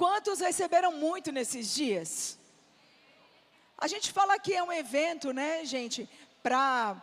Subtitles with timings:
[0.00, 2.38] Quantos receberam muito nesses dias?
[3.76, 6.08] A gente fala que é um evento, né, gente,
[6.42, 6.96] para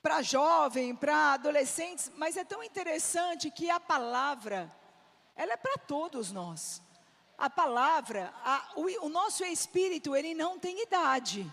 [0.00, 4.70] para jovem, para adolescentes, mas é tão interessante que a palavra,
[5.34, 6.80] ela é para todos nós.
[7.36, 11.52] A palavra, a, o, o nosso espírito, ele não tem idade.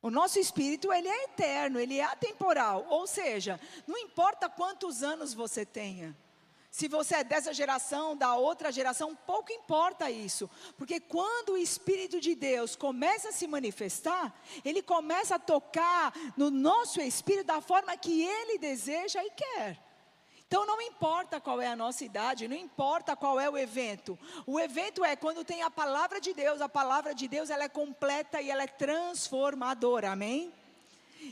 [0.00, 2.86] O nosso espírito, ele é eterno, ele é atemporal.
[2.90, 3.58] Ou seja,
[3.88, 6.16] não importa quantos anos você tenha.
[6.70, 10.48] Se você é dessa geração, da outra geração, pouco importa isso.
[10.76, 16.50] Porque quando o Espírito de Deus começa a se manifestar, ele começa a tocar no
[16.50, 19.88] nosso espírito da forma que ele deseja e quer.
[20.46, 24.18] Então não importa qual é a nossa idade, não importa qual é o evento.
[24.46, 27.68] O evento é quando tem a palavra de Deus, a palavra de Deus ela é
[27.68, 30.10] completa e ela é transformadora.
[30.10, 30.50] Amém?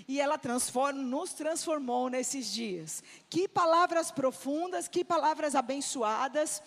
[0.09, 3.03] E ela transforma, nos transformou nesses dias.
[3.29, 6.63] Que palavras profundas, que palavras abençoadas,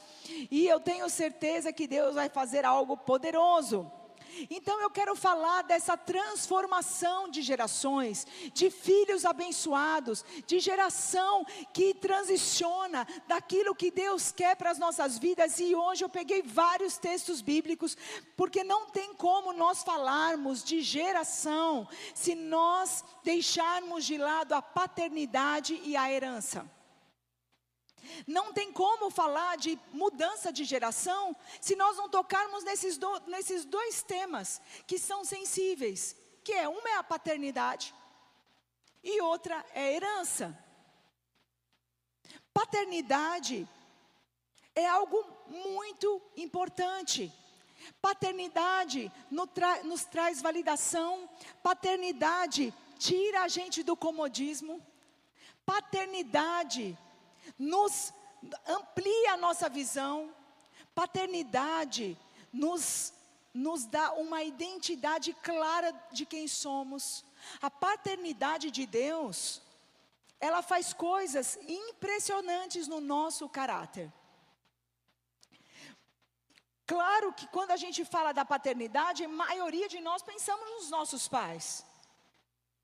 [0.51, 3.91] e eu tenho certeza que Deus vai fazer algo poderoso.
[4.49, 13.07] Então eu quero falar dessa transformação de gerações, de filhos abençoados, de geração que transiciona
[13.27, 15.59] daquilo que Deus quer para as nossas vidas.
[15.59, 17.97] E hoje eu peguei vários textos bíblicos,
[18.35, 25.80] porque não tem como nós falarmos de geração se nós deixarmos de lado a paternidade
[25.83, 26.78] e a herança.
[28.27, 33.66] Não tem como falar de mudança de geração se nós não tocarmos nesses, do, nesses
[33.66, 37.93] dois temas que são sensíveis, que é uma é a paternidade
[39.03, 40.57] e outra é a herança.
[42.53, 43.67] Paternidade
[44.75, 47.31] é algo muito importante.
[48.01, 51.29] Paternidade nos, tra nos traz validação,
[51.63, 54.81] paternidade tira a gente do comodismo,
[55.66, 56.97] paternidade
[57.58, 58.14] nos
[58.67, 60.33] amplia a nossa visão.
[60.94, 62.17] Paternidade
[62.52, 63.14] nos,
[63.53, 67.25] nos dá uma identidade clara de quem somos.
[67.61, 69.62] A paternidade de Deus,
[70.40, 74.12] ela faz coisas impressionantes no nosso caráter.
[76.85, 81.28] Claro que quando a gente fala da paternidade, a maioria de nós pensamos nos nossos
[81.28, 81.85] pais.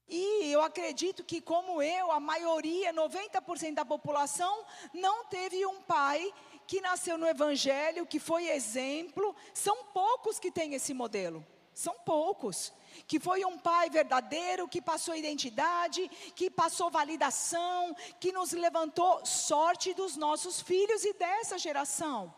[0.07, 6.31] E eu acredito que, como eu, a maioria, 90% da população, não teve um pai
[6.67, 9.35] que nasceu no Evangelho, que foi exemplo.
[9.53, 11.45] São poucos que têm esse modelo.
[11.73, 12.71] São poucos.
[13.07, 19.93] Que foi um pai verdadeiro, que passou identidade, que passou validação, que nos levantou sorte
[19.93, 22.33] dos nossos filhos e dessa geração.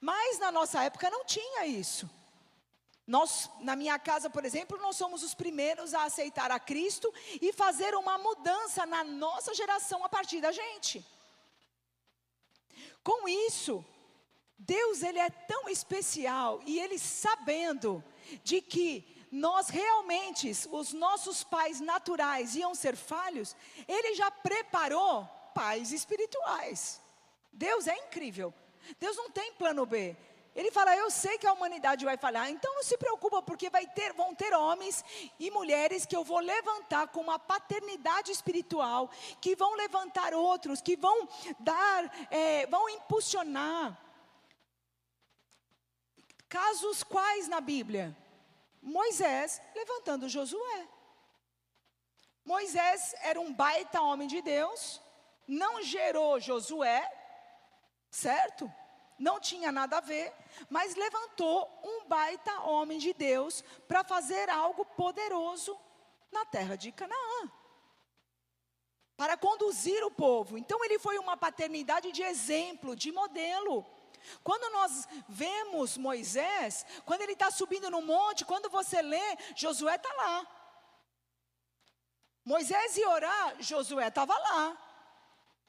[0.00, 2.10] Mas na nossa época não tinha isso.
[3.06, 7.52] Nós, na minha casa, por exemplo, nós somos os primeiros a aceitar a Cristo e
[7.52, 11.04] fazer uma mudança na nossa geração a partir da gente.
[13.04, 13.84] Com isso,
[14.58, 18.02] Deus ele é tão especial e ele sabendo
[18.42, 23.54] de que nós realmente, os nossos pais naturais iam ser falhos,
[23.86, 25.24] ele já preparou
[25.54, 27.00] pais espirituais.
[27.52, 28.52] Deus é incrível.
[28.98, 30.16] Deus não tem plano B.
[30.56, 33.86] Ele fala: Eu sei que a humanidade vai falhar, então não se preocupa, porque vai
[33.86, 35.04] ter, vão ter homens
[35.38, 40.96] e mulheres que eu vou levantar com uma paternidade espiritual, que vão levantar outros, que
[40.96, 41.28] vão
[41.60, 44.00] dar, é, vão impulsionar.
[46.48, 48.16] Casos quais na Bíblia?
[48.80, 50.88] Moisés levantando Josué.
[52.46, 55.02] Moisés era um baita homem de Deus,
[55.46, 57.04] não gerou Josué,
[58.10, 58.72] certo?
[59.18, 60.32] Não tinha nada a ver,
[60.68, 65.78] mas levantou um baita homem de Deus para fazer algo poderoso
[66.30, 67.50] na terra de Canaã.
[69.16, 70.58] Para conduzir o povo.
[70.58, 73.84] Então ele foi uma paternidade de exemplo, de modelo.
[74.42, 80.12] Quando nós vemos Moisés, quando ele está subindo no monte, quando você lê, Josué está
[80.14, 80.46] lá.
[82.44, 84.85] Moisés ia orar, Josué estava lá.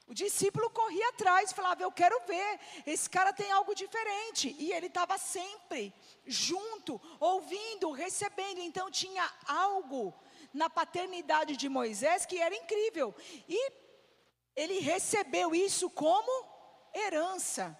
[0.08, 4.56] O discípulo corria atrás, falava: Eu quero ver, esse cara tem algo diferente.
[4.58, 5.94] E ele estava sempre
[6.26, 8.60] junto, ouvindo, recebendo.
[8.60, 10.14] Então tinha algo
[10.52, 13.14] na paternidade de Moisés que era incrível.
[13.46, 13.72] E
[14.56, 16.32] ele recebeu isso como
[16.94, 17.78] herança.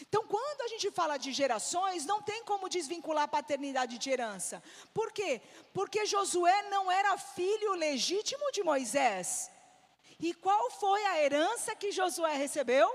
[0.00, 4.62] Então, quando a gente fala de gerações, não tem como desvincular a paternidade de herança.
[4.92, 5.40] Por quê?
[5.72, 9.50] Porque Josué não era filho legítimo de Moisés.
[10.24, 12.90] E qual foi a herança que Josué recebeu?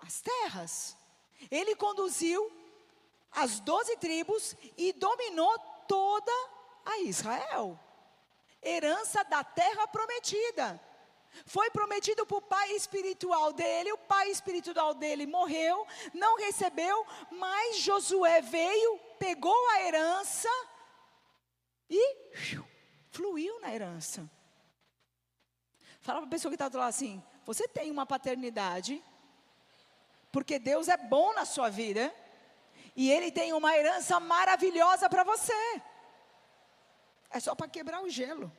[0.00, 0.96] As terras.
[1.48, 2.50] Ele conduziu
[3.30, 5.56] as doze tribos e dominou
[5.86, 6.32] toda
[6.84, 7.78] a Israel.
[8.60, 10.80] Herança da terra prometida.
[11.46, 17.76] Foi prometido para o pai espiritual dele, o pai espiritual dele morreu, não recebeu, mas
[17.76, 20.50] Josué veio, pegou a herança
[21.88, 22.16] e
[23.12, 24.28] fluiu na herança.
[26.08, 29.04] Fala para a pessoa que está do lado assim: você tem uma paternidade,
[30.32, 32.10] porque Deus é bom na sua vida,
[32.96, 35.52] e Ele tem uma herança maravilhosa para você.
[37.28, 38.50] É só para quebrar o gelo.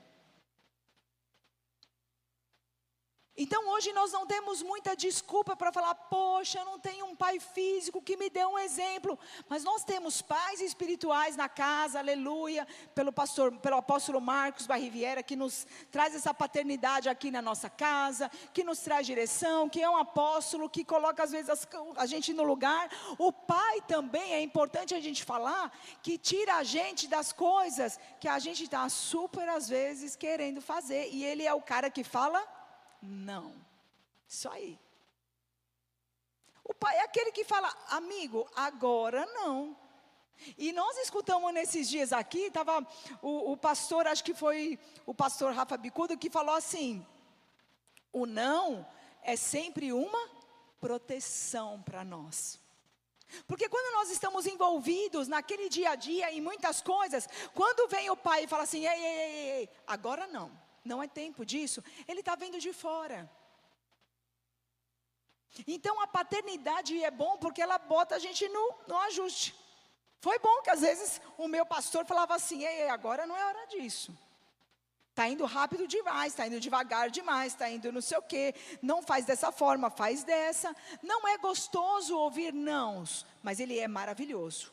[3.42, 7.40] Então hoje nós não temos muita desculpa para falar, poxa, eu não tenho um pai
[7.40, 9.18] físico que me dê um exemplo.
[9.48, 15.38] Mas nós temos pais espirituais na casa, aleluia, pelo pastor, pelo apóstolo Marcos Barriviera, que
[15.38, 19.96] nos traz essa paternidade aqui na nossa casa, que nos traz direção, que é um
[19.96, 21.66] apóstolo que coloca às vezes
[21.96, 22.92] a gente no lugar.
[23.18, 25.72] O pai também é importante a gente falar
[26.04, 31.08] que tira a gente das coisas que a gente está super às vezes querendo fazer.
[31.10, 32.59] E ele é o cara que fala
[33.02, 33.54] não.
[34.28, 34.80] Isso aí.
[36.64, 39.76] O pai é aquele que fala, amigo, agora não.
[40.58, 42.86] E nós escutamos nesses dias aqui, estava
[43.22, 47.06] o, o, pastor, acho que foi o pastor Rafa Bicudo, que falou assim:
[48.14, 48.88] o não
[49.24, 50.30] é sempre uma
[50.80, 52.60] proteção para nós.
[53.48, 58.16] Porque quando nós estamos envolvidos naquele dia a dia em muitas coisas, quando vem o
[58.16, 62.22] pai e fala assim: ei, ei, ei, ei agora não não é tempo disso, ele
[62.22, 63.20] está vendo de fora.
[65.76, 69.56] Então a paternidade é bom porque ela bota a gente no, no ajuste.
[70.22, 73.68] Foi bom que às vezes o meu pastor falava assim: ei, agora não é hora
[73.68, 74.18] disso.
[75.10, 78.56] Está indo rápido demais, está indo devagar demais, está indo não sei o quê.
[78.82, 80.74] Não faz dessa forma, faz dessa.
[81.02, 84.72] Não é gostoso ouvir nãos, mas ele é maravilhoso.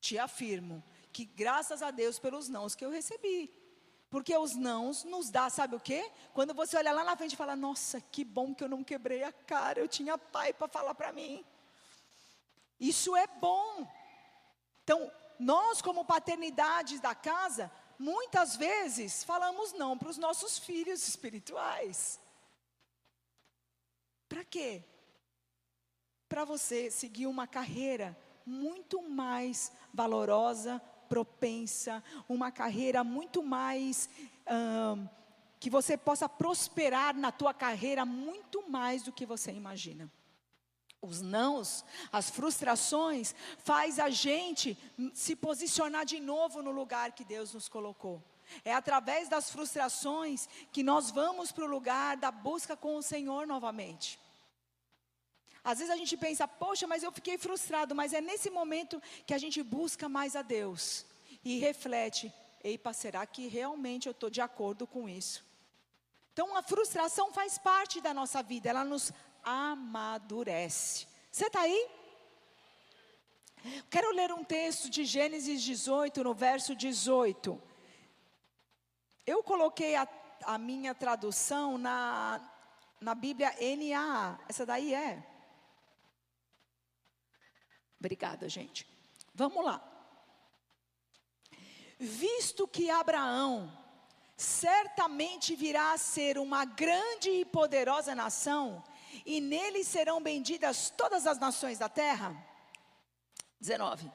[0.00, 0.82] Te afirmo
[1.12, 3.52] que graças a Deus pelos nãos que eu recebi.
[4.10, 6.10] Porque os nãos nos dá, sabe o quê?
[6.34, 9.22] Quando você olha lá na frente e fala, nossa, que bom que eu não quebrei
[9.22, 11.44] a cara, eu tinha pai para falar para mim.
[12.78, 13.86] Isso é bom.
[14.82, 22.18] Então, nós como paternidades da casa, muitas vezes falamos não para os nossos filhos espirituais.
[24.28, 24.82] Para quê?
[26.28, 34.08] Para você seguir uma carreira muito mais valorosa, propensa, uma carreira muito mais.
[35.58, 40.10] que você possa prosperar na tua carreira muito mais do que você imagina.
[41.02, 44.78] Os nãos, as frustrações, faz a gente
[45.12, 48.22] se posicionar de novo no lugar que Deus nos colocou.
[48.64, 53.46] É através das frustrações que nós vamos para o lugar da busca com o Senhor
[53.46, 54.18] novamente.
[55.62, 59.34] Às vezes a gente pensa, poxa, mas eu fiquei frustrado, mas é nesse momento que
[59.34, 61.04] a gente busca mais a Deus
[61.44, 62.32] e reflete:
[62.64, 65.44] eipa, será que realmente eu estou de acordo com isso?
[66.32, 69.12] Então a frustração faz parte da nossa vida, ela nos
[69.44, 71.06] amadurece.
[71.30, 71.88] Você está aí?
[73.90, 77.60] Quero ler um texto de Gênesis 18, no verso 18.
[79.26, 80.08] Eu coloquei a,
[80.44, 82.40] a minha tradução na,
[83.00, 84.38] na Bíblia NAA.
[84.48, 85.29] Essa daí é?
[88.00, 88.88] Obrigada, gente.
[89.34, 89.86] Vamos lá.
[91.98, 93.70] Visto que Abraão
[94.36, 98.82] certamente virá a ser uma grande e poderosa nação,
[99.26, 102.34] e nele serão benditas todas as nações da terra.
[103.60, 104.10] 19.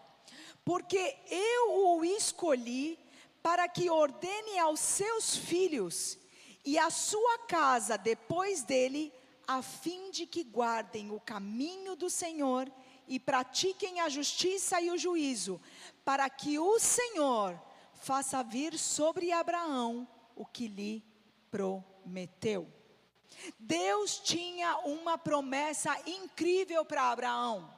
[0.64, 2.98] Porque eu o escolhi
[3.44, 6.18] para que ordene aos seus filhos
[6.66, 9.14] e à sua casa depois dele,
[9.48, 12.68] a fim de que guardem o caminho do Senhor
[13.08, 15.62] e pratiquem a justiça e o juízo,
[16.04, 17.60] para que o Senhor
[17.94, 21.04] faça vir sobre Abraão o que lhe
[21.50, 22.72] prometeu.
[23.60, 27.74] Deus tinha uma promessa incrível para Abraão.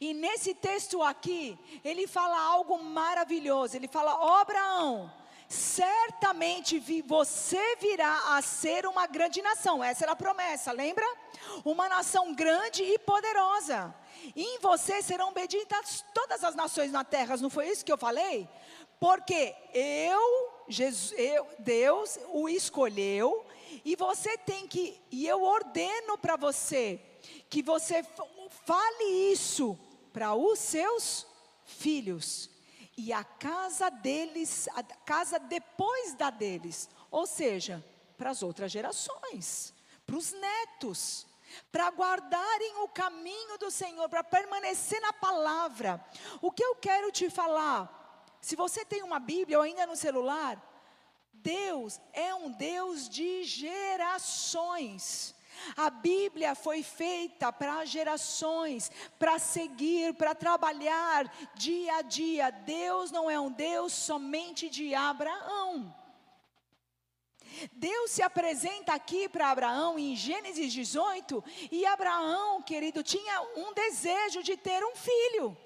[0.00, 3.76] E nesse texto aqui, ele fala algo maravilhoso.
[3.76, 5.12] Ele fala: Ó oh, Abraão,
[5.54, 9.82] certamente você virá a ser uma grande nação.
[9.82, 11.06] Essa era a promessa, lembra?
[11.64, 13.94] Uma nação grande e poderosa.
[14.34, 17.36] E em você serão benditas todas as nações na terra.
[17.36, 18.48] Não foi isso que eu falei?
[18.98, 23.44] Porque eu, Jesus, eu, Deus o escolheu
[23.84, 27.00] e você tem que, e eu ordeno para você
[27.48, 28.04] que você
[28.64, 29.78] fale isso
[30.12, 31.26] para os seus
[31.64, 32.53] filhos
[32.96, 37.84] e a casa deles, a casa depois da deles, ou seja,
[38.16, 39.74] para as outras gerações,
[40.06, 41.26] para os netos,
[41.70, 46.04] para guardarem o caminho do Senhor, para permanecer na palavra.
[46.40, 50.62] O que eu quero te falar, se você tem uma Bíblia ou ainda no celular,
[51.32, 55.33] Deus é um Deus de gerações.
[55.76, 62.50] A Bíblia foi feita para gerações, para seguir, para trabalhar dia a dia.
[62.50, 65.94] Deus não é um Deus somente de Abraão.
[67.72, 74.42] Deus se apresenta aqui para Abraão em Gênesis 18, e Abraão, querido, tinha um desejo
[74.42, 75.56] de ter um filho.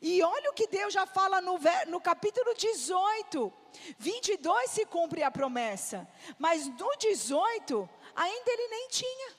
[0.00, 1.58] E olha o que Deus já fala no,
[1.88, 3.52] no capítulo 18:
[3.98, 6.06] 22 se cumpre a promessa,
[6.38, 9.36] mas no 18, ainda ele nem tinha.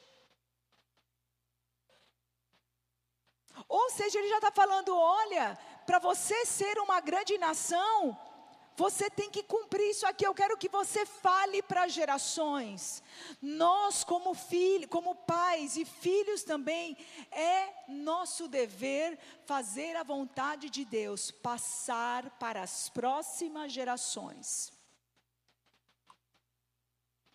[3.68, 8.18] Ou seja, ele já está falando: olha, para você ser uma grande nação,
[8.76, 10.26] você tem que cumprir isso aqui.
[10.26, 13.04] Eu quero que você fale para gerações.
[13.42, 16.98] Nós, como filhos, como pais e filhos também,
[17.32, 24.72] é nosso dever fazer a vontade de Deus, passar para as próximas gerações.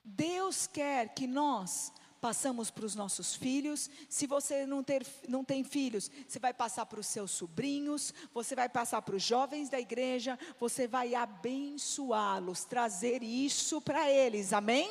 [0.08, 3.90] Deus quer que nós passamos para os nossos filhos.
[4.08, 8.54] Se você não, ter, não tem filhos, você vai passar para os seus sobrinhos, você
[8.54, 14.88] vai passar para os jovens da igreja, você vai abençoá-los, trazer isso para eles, amém?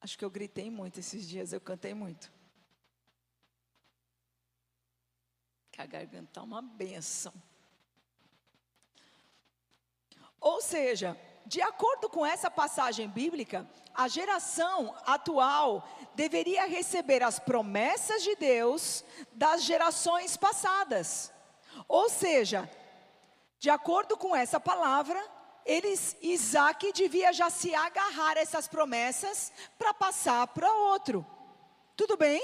[0.00, 2.32] Acho que eu gritei muito esses dias, eu cantei muito.
[5.72, 7.32] Que a garganta está uma benção.
[10.54, 15.84] Ou seja, de acordo com essa passagem bíblica, a geração atual
[16.14, 21.32] deveria receber as promessas de Deus das gerações passadas.
[21.88, 22.70] Ou seja,
[23.58, 25.20] de acordo com essa palavra,
[25.66, 31.26] eles, Isaac devia já se agarrar a essas promessas para passar para outro.
[31.96, 32.40] Tudo bem?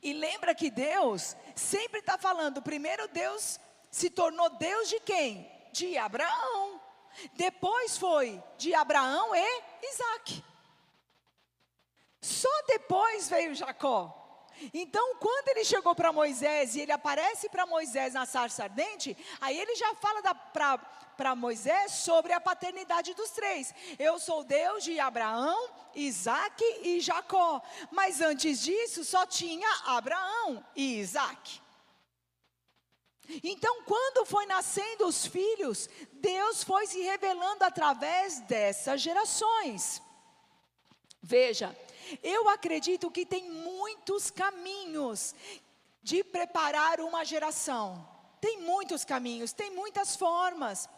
[0.00, 3.58] E lembra que Deus sempre está falando, primeiro Deus
[3.90, 5.51] se tornou Deus de quem?
[5.72, 6.80] De Abraão.
[7.34, 10.44] Depois foi de Abraão e Isaac.
[12.20, 14.18] Só depois veio Jacó.
[14.72, 19.58] Então, quando ele chegou para Moisés e ele aparece para Moisés na sarça ardente, aí
[19.58, 20.22] ele já fala
[21.16, 23.74] para Moisés sobre a paternidade dos três.
[23.98, 27.60] Eu sou Deus de Abraão, Isaac e Jacó.
[27.90, 31.60] Mas antes disso, só tinha Abraão e Isaac.
[33.42, 40.02] Então, quando foi nascendo os filhos, Deus foi se revelando através dessas gerações.
[41.22, 41.76] Veja,
[42.22, 45.34] eu acredito que tem muitos caminhos
[46.02, 48.06] de preparar uma geração.
[48.40, 50.88] Tem muitos caminhos, tem muitas formas.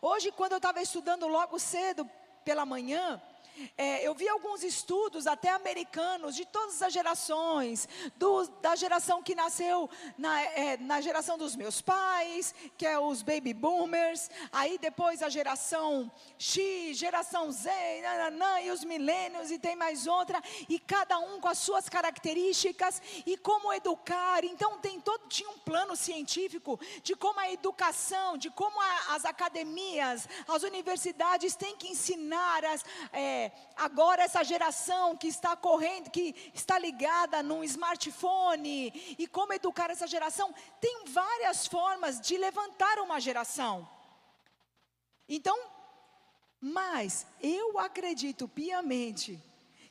[0.00, 2.08] Hoje, quando eu estava estudando logo cedo
[2.44, 3.20] pela manhã,
[3.76, 9.34] é, eu vi alguns estudos, até americanos, de todas as gerações, do, da geração que
[9.34, 9.88] nasceu
[10.18, 15.28] na, é, na geração dos meus pais, que é os baby boomers, aí depois a
[15.28, 17.70] geração X, geração Z,
[18.02, 23.00] nananã, e os milênios, e tem mais outra, e cada um com as suas características,
[23.26, 24.44] e como educar.
[24.44, 29.24] Então, tem todo, tinha um plano científico de como a educação, de como a, as
[29.24, 32.84] academias, as universidades têm que ensinar as.
[33.12, 39.90] É, agora essa geração que está correndo, que está ligada num smartphone, e como educar
[39.90, 43.88] essa geração, tem várias formas de levantar uma geração.
[45.28, 45.58] Então,
[46.60, 49.42] mas eu acredito piamente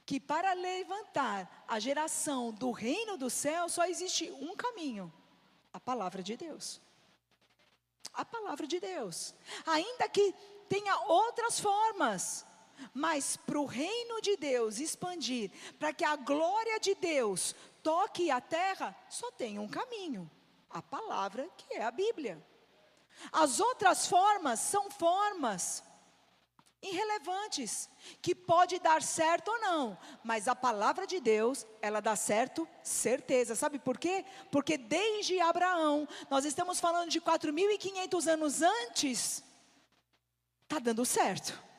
[0.05, 5.11] que para levantar a geração do reino do céu só existe um caminho:
[5.73, 6.81] a palavra de Deus.
[8.13, 9.33] A palavra de Deus.
[9.65, 10.33] Ainda que
[10.67, 12.45] tenha outras formas,
[12.93, 18.41] mas para o reino de Deus expandir, para que a glória de Deus toque a
[18.41, 20.29] terra, só tem um caminho:
[20.69, 22.43] a palavra que é a Bíblia.
[23.31, 25.83] As outras formas são formas
[26.81, 27.87] irrelevantes,
[28.21, 33.55] que pode dar certo ou não, mas a palavra de Deus, ela dá certo, certeza.
[33.55, 34.25] Sabe por quê?
[34.51, 39.43] Porque desde Abraão, nós estamos falando de 4.500 anos antes,
[40.63, 41.70] está dando certo.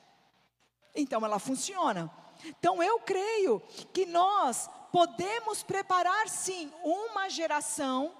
[0.95, 2.11] Então ela funciona.
[2.45, 3.61] Então eu creio
[3.93, 8.15] que nós podemos preparar sim uma geração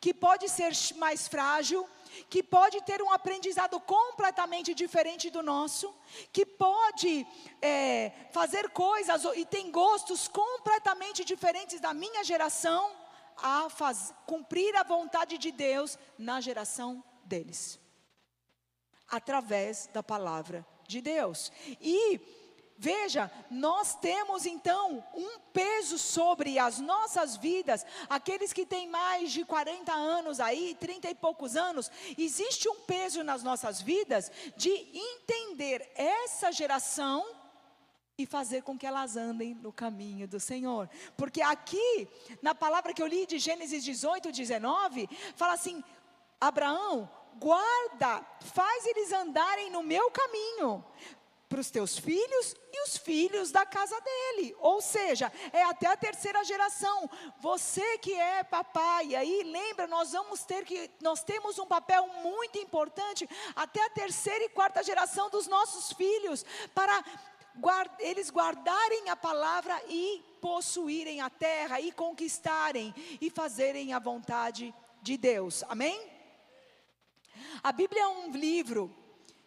[0.00, 1.86] que pode ser mais frágil,
[2.30, 5.94] que pode ter um aprendizado completamente diferente do nosso,
[6.32, 7.26] que pode
[7.60, 12.90] é, fazer coisas e tem gostos completamente diferentes da minha geração,
[13.36, 17.78] a faz, cumprir a vontade de Deus na geração deles,
[19.06, 21.50] através da palavra de Deus.
[21.80, 22.20] E
[22.82, 29.44] Veja, nós temos então um peso sobre as nossas vidas, aqueles que têm mais de
[29.44, 35.92] 40 anos aí, 30 e poucos anos, existe um peso nas nossas vidas de entender
[35.94, 37.22] essa geração
[38.16, 40.88] e fazer com que elas andem no caminho do Senhor.
[41.18, 42.08] Porque aqui,
[42.40, 45.06] na palavra que eu li de Gênesis 18, 19,
[45.36, 45.84] fala assim:
[46.40, 50.84] Abraão, guarda, faz eles andarem no meu caminho,
[51.50, 54.54] para os teus filhos e os filhos da casa dele.
[54.60, 57.10] Ou seja, é até a terceira geração.
[57.40, 62.56] Você que é papai, aí lembra, nós vamos ter que nós temos um papel muito
[62.56, 67.04] importante até a terceira e quarta geração dos nossos filhos para
[67.58, 74.72] guard, eles guardarem a palavra e possuírem a terra e conquistarem e fazerem a vontade
[75.02, 75.64] de Deus.
[75.68, 76.19] Amém?
[77.62, 78.94] A Bíblia é um livro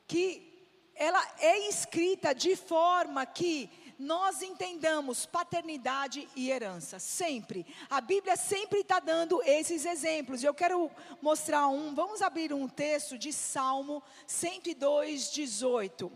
[0.08, 0.54] que
[0.96, 7.66] ela é escrita de forma que nós entendamos paternidade e herança, sempre.
[7.90, 10.44] A Bíblia sempre está dando esses exemplos.
[10.44, 16.12] Eu quero mostrar um, vamos abrir um texto de Salmo 102, 18.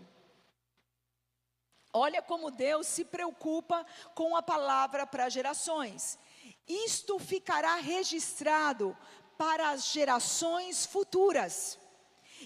[1.93, 6.19] Olha como Deus se preocupa com a palavra para gerações.
[6.67, 8.95] Isto ficará registrado
[9.37, 11.79] para as gerações futuras.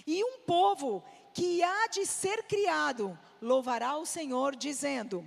[0.06, 5.26] E um povo que há de ser criado, louvará o Senhor, dizendo: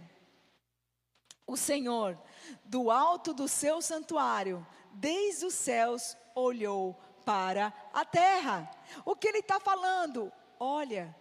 [1.46, 2.20] O Senhor,
[2.64, 6.96] do alto do seu santuário, desde os céus, olhou
[7.26, 8.70] para a terra.
[9.04, 10.32] O que ele está falando?
[10.60, 11.16] Olha,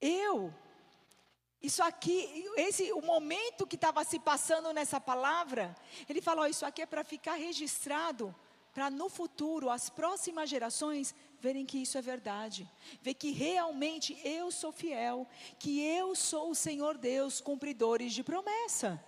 [0.00, 0.52] eu,
[1.60, 5.74] isso aqui, esse o momento que estava se passando nessa palavra,
[6.08, 8.34] ele falou: Isso aqui é para ficar registrado,
[8.78, 12.70] para no futuro, as próximas gerações verem que isso é verdade,
[13.02, 15.26] ver que realmente eu sou fiel,
[15.58, 19.04] que eu sou o Senhor Deus, cumpridores de promessa.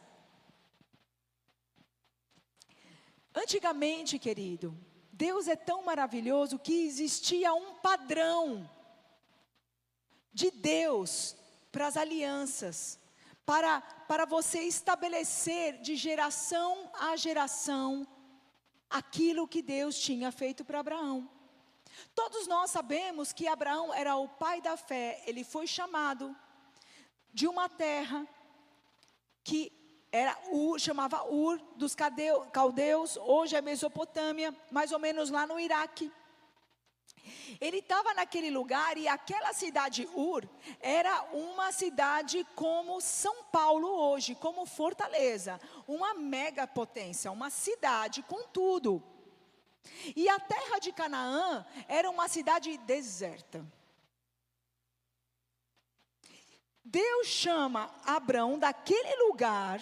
[3.33, 4.77] Antigamente, querido,
[5.13, 8.69] Deus é tão maravilhoso que existia um padrão
[10.33, 11.37] de Deus
[11.71, 12.99] para as alianças,
[13.47, 18.05] para, para você estabelecer de geração a geração
[18.91, 21.31] aquilo que Deus tinha feito para Abraão.
[22.15, 26.37] Todos nós sabemos que Abraão era o pai da fé, ele foi chamado
[27.33, 28.27] de uma terra
[29.45, 29.73] que
[30.13, 36.11] era Ur, chamava Ur dos caldeus, hoje é Mesopotâmia, mais ou menos lá no Iraque.
[37.61, 40.49] Ele estava naquele lugar e aquela cidade Ur
[40.81, 48.47] era uma cidade como São Paulo hoje, como Fortaleza, uma mega potência, uma cidade com
[48.49, 49.03] tudo.
[50.15, 53.65] E a terra de Canaã era uma cidade deserta.
[56.85, 59.81] Deus chama Abraão daquele lugar,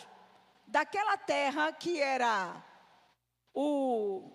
[0.67, 2.63] daquela terra que era
[3.55, 4.31] o,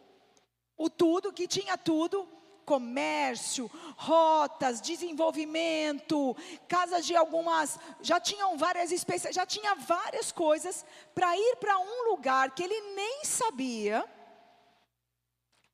[0.75, 2.27] o tudo, que tinha tudo,
[2.65, 6.35] comércio, rotas, desenvolvimento,
[6.67, 12.09] casas de algumas, já tinham várias espécies, já tinha várias coisas para ir para um
[12.09, 14.03] lugar que ele nem sabia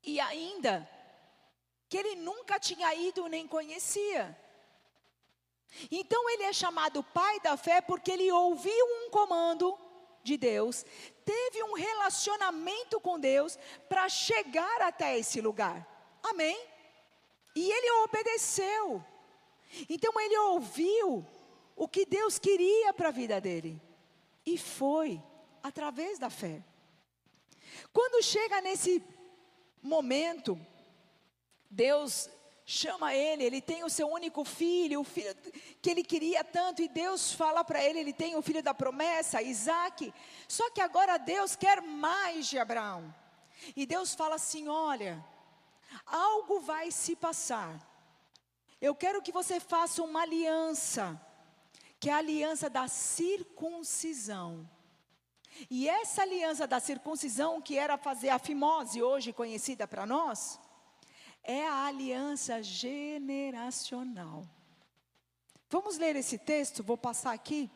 [0.04, 0.90] e ainda
[1.88, 4.38] que ele nunca tinha ido nem conhecia.
[5.92, 9.78] Então ele é chamado pai da fé porque ele ouviu um comando
[10.24, 10.86] de Deus,
[11.26, 15.88] teve um relacionamento com Deus para chegar até esse lugar.
[16.24, 16.60] Amém?
[17.56, 19.04] E ele obedeceu.
[19.90, 21.26] Então ele ouviu
[21.76, 23.82] o que Deus queria para a vida dele.
[24.46, 25.22] E foi
[25.62, 26.64] através da fé.
[27.94, 29.04] Quando chega nesse
[29.82, 30.60] momento,
[31.70, 32.30] Deus
[32.66, 35.36] chama ele, ele tem o seu único filho, o filho
[35.82, 39.42] que ele queria tanto, e Deus fala para ele, ele tem o filho da promessa,
[39.42, 40.14] Isaac.
[40.48, 43.14] Só que agora Deus quer mais de Abraão.
[43.76, 45.24] E Deus fala assim: olha,
[46.06, 47.80] algo vai se passar.
[48.82, 51.20] Eu quero que você faça uma aliança,
[52.00, 54.70] que é a aliança da circuncisão.
[55.70, 60.60] E essa aliança da circuncisão, que era fazer a fimose, hoje conhecida para nós,
[61.44, 64.48] é a aliança generacional.
[65.70, 67.70] Vamos ler esse texto, vou passar aqui.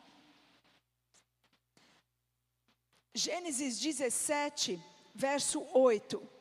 [3.14, 4.82] Gênesis 17,
[5.14, 6.33] verso 8.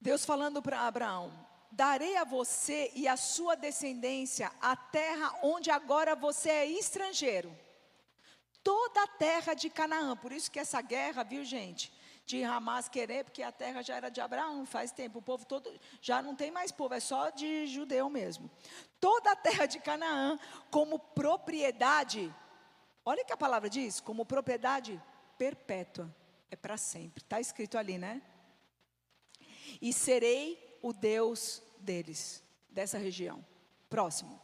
[0.00, 1.30] Deus falando para Abraão:
[1.70, 7.54] Darei a você e a sua descendência a terra onde agora você é estrangeiro.
[8.62, 10.16] toda a terra de Canaã.
[10.16, 11.92] Por isso que essa guerra, viu, gente?
[12.26, 15.18] De Hamas querer, porque a terra já era de Abraão faz tempo.
[15.18, 18.50] O povo todo já não tem mais povo, é só de judeu mesmo.
[19.00, 20.38] Toda a terra de Canaã
[20.70, 22.32] como propriedade.
[23.10, 25.02] Olha o que a palavra diz, como propriedade
[25.36, 26.08] perpétua.
[26.48, 27.24] É para sempre.
[27.24, 28.22] Está escrito ali, né?
[29.82, 33.44] E serei o Deus deles, dessa região.
[33.88, 34.40] Próximo.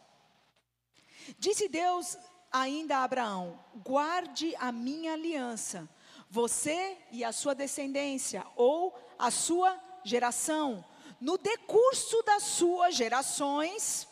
[1.39, 2.19] Disse Deus
[2.51, 5.89] ainda a Abraão: guarde a minha aliança,
[6.29, 10.85] você e a sua descendência, ou a sua geração,
[11.21, 14.09] no decurso das suas gerações.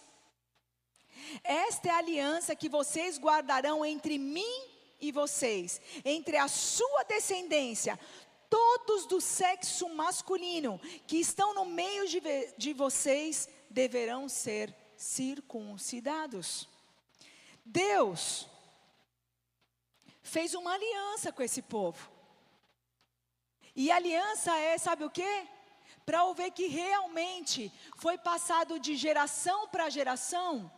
[1.42, 4.62] Esta é a aliança que vocês guardarão entre mim
[5.00, 7.98] e vocês, entre a sua descendência,
[8.48, 12.20] todos do sexo masculino que estão no meio de,
[12.56, 16.68] de vocês deverão ser circuncidados.
[17.64, 18.46] Deus
[20.22, 22.10] fez uma aliança com esse povo.
[23.74, 25.46] E aliança é, sabe o quê?
[26.06, 30.70] Para ver que realmente foi passado de geração para geração,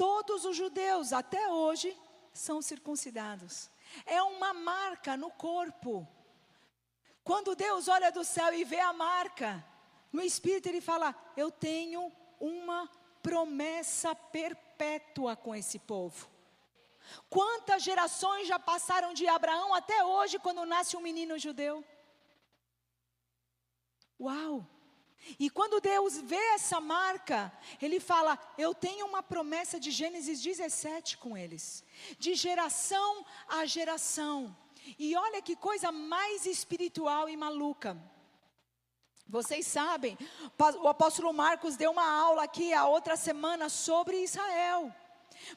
[0.00, 1.94] todos os judeus até hoje
[2.32, 3.68] são circuncidados.
[4.06, 6.08] É uma marca no corpo.
[7.22, 9.62] Quando Deus olha do céu e vê a marca,
[10.10, 12.10] no espírito ele fala: Eu tenho
[12.40, 12.88] uma
[13.22, 16.30] promessa perpétua com esse povo.
[17.28, 21.84] Quantas gerações já passaram de Abraão até hoje, quando nasce um menino judeu?
[24.18, 24.66] Uau!
[25.38, 31.18] E quando Deus vê essa marca, Ele fala: Eu tenho uma promessa de Gênesis 17
[31.18, 31.84] com eles,
[32.18, 34.56] de geração a geração.
[34.98, 37.96] E olha que coisa mais espiritual e maluca.
[39.26, 40.18] Vocês sabem,
[40.82, 44.92] o apóstolo Marcos deu uma aula aqui a outra semana sobre Israel.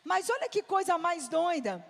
[0.04, 1.84] Mas olha que coisa mais doida.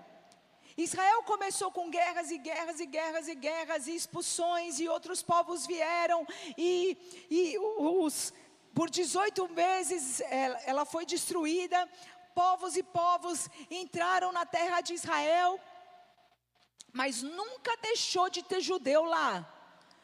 [0.77, 5.67] Israel começou com guerras e guerras e guerras e guerras e expulsões e outros povos
[5.67, 6.25] vieram
[6.57, 6.97] e,
[7.29, 8.33] e os,
[8.73, 11.87] por 18 meses ela, ela foi destruída.
[12.33, 15.59] Povos e povos entraram na terra de Israel,
[16.91, 19.47] mas nunca deixou de ter judeu lá.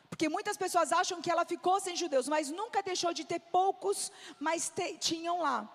[0.08, 4.12] Porque muitas pessoas acham que ela ficou sem judeus, mas nunca deixou de ter poucos,
[4.40, 5.68] mas te, tinham lá.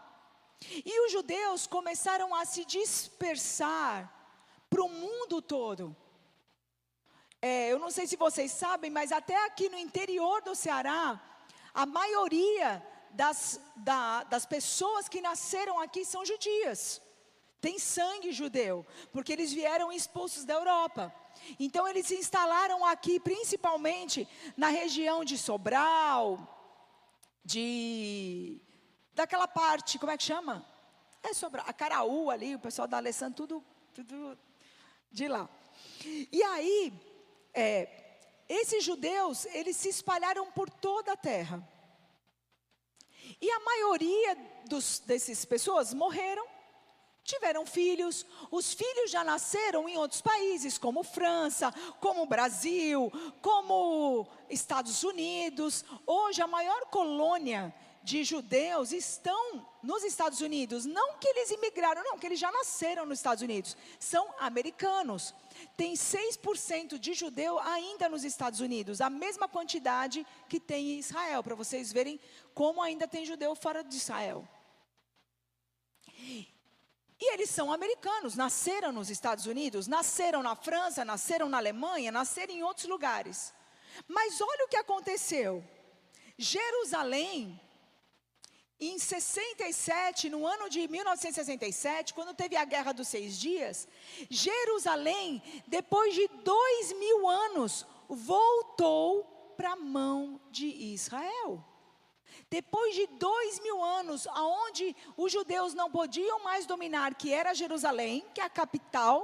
[0.61, 4.14] E os judeus começaram a se dispersar
[4.75, 5.97] para o mundo todo.
[7.41, 11.21] É, eu não sei se vocês sabem, mas até aqui no interior do Ceará,
[11.73, 17.01] a maioria das, da, das pessoas que nasceram aqui são judias.
[17.61, 21.15] Tem sangue judeu, porque eles vieram expulsos da Europa.
[21.61, 26.27] Então eles se instalaram aqui principalmente na região de Sobral,
[27.45, 28.61] de
[29.15, 30.67] daquela parte, como é que chama?
[31.23, 34.37] É Sobral, a Caraú ali, o pessoal da Alessandro, tudo, tudo
[35.15, 35.49] de lá.
[36.05, 36.93] E aí,
[37.55, 37.89] é,
[38.49, 41.67] esses judeus, eles se espalharam por toda a terra.
[43.41, 46.45] E a maioria dos, dessas pessoas morreram,
[47.23, 55.05] tiveram filhos, os filhos já nasceram em outros países, como França, como Brasil, como Estados
[55.05, 55.85] Unidos.
[56.05, 57.73] Hoje, a maior colônia
[58.03, 60.87] de judeus estão nos Estados Unidos.
[60.87, 63.77] Não que eles imigraram, não, que eles já nasceram nos Estados Unidos.
[63.99, 65.35] São americanos.
[65.77, 71.43] Tem 6% de judeu ainda nos Estados Unidos, a mesma quantidade que tem em Israel,
[71.43, 72.19] para vocês verem
[72.55, 74.49] como ainda tem judeu fora de Israel.
[77.21, 82.53] E eles são americanos, nasceram nos Estados Unidos, nasceram na França, nasceram na Alemanha, nasceram
[82.53, 83.55] em outros lugares.
[84.09, 85.65] Mas olha o que aconteceu.
[86.37, 87.61] Jerusalém
[88.81, 93.87] em 67, no ano de 1967, quando teve a Guerra dos Seis Dias,
[94.29, 99.25] Jerusalém, depois de dois mil anos, voltou
[99.57, 101.65] para a mão de Israel.
[102.51, 108.27] Depois de dois mil anos, aonde os judeus não podiam mais dominar, que era Jerusalém,
[108.35, 109.23] que é a capital,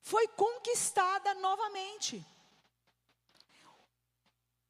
[0.00, 2.24] foi conquistada novamente.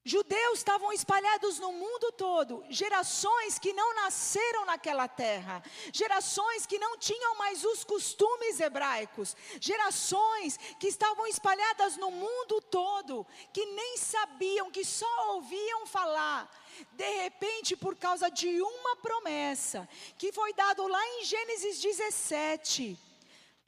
[0.05, 5.63] Judeus estavam espalhados no mundo todo, gerações que não nasceram naquela terra,
[5.93, 13.25] gerações que não tinham mais os costumes hebraicos, gerações que estavam espalhadas no mundo todo,
[13.53, 16.51] que nem sabiam, que só ouviam falar.
[16.91, 19.89] De repente, por causa de uma promessa
[20.19, 22.99] que foi dado lá em Gênesis 17,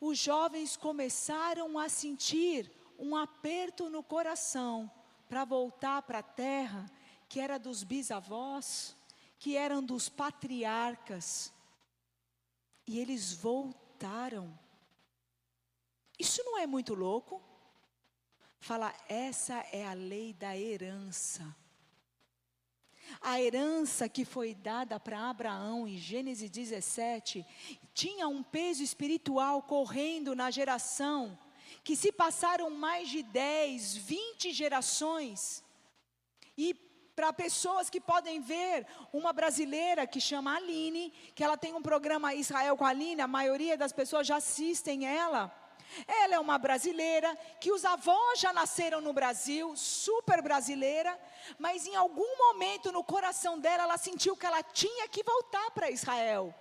[0.01, 2.69] os jovens começaram a sentir
[2.99, 4.91] um aperto no coração
[5.29, 6.91] para voltar para a terra
[7.29, 8.97] que era dos bisavós,
[9.39, 11.53] que eram dos patriarcas.
[12.87, 14.57] E eles voltaram.
[16.19, 17.43] Isso não é muito louco?
[18.61, 21.55] Fala, essa é a lei da herança.
[23.21, 27.45] A herança que foi dada para Abraão em Gênesis 17
[27.93, 31.39] tinha um peso espiritual correndo na geração,
[31.83, 35.65] que se passaram mais de 10, 20 gerações.
[36.57, 36.75] E
[37.15, 42.35] para pessoas que podem ver, uma brasileira que chama Aline, que ela tem um programa
[42.35, 45.53] Israel com a Aline, a maioria das pessoas já assistem ela.
[46.09, 51.19] Ela é uma brasileira que os avós já nasceram no Brasil, super brasileira,
[51.59, 55.91] mas em algum momento no coração dela ela sentiu que ela tinha que voltar para
[55.91, 56.53] Israel.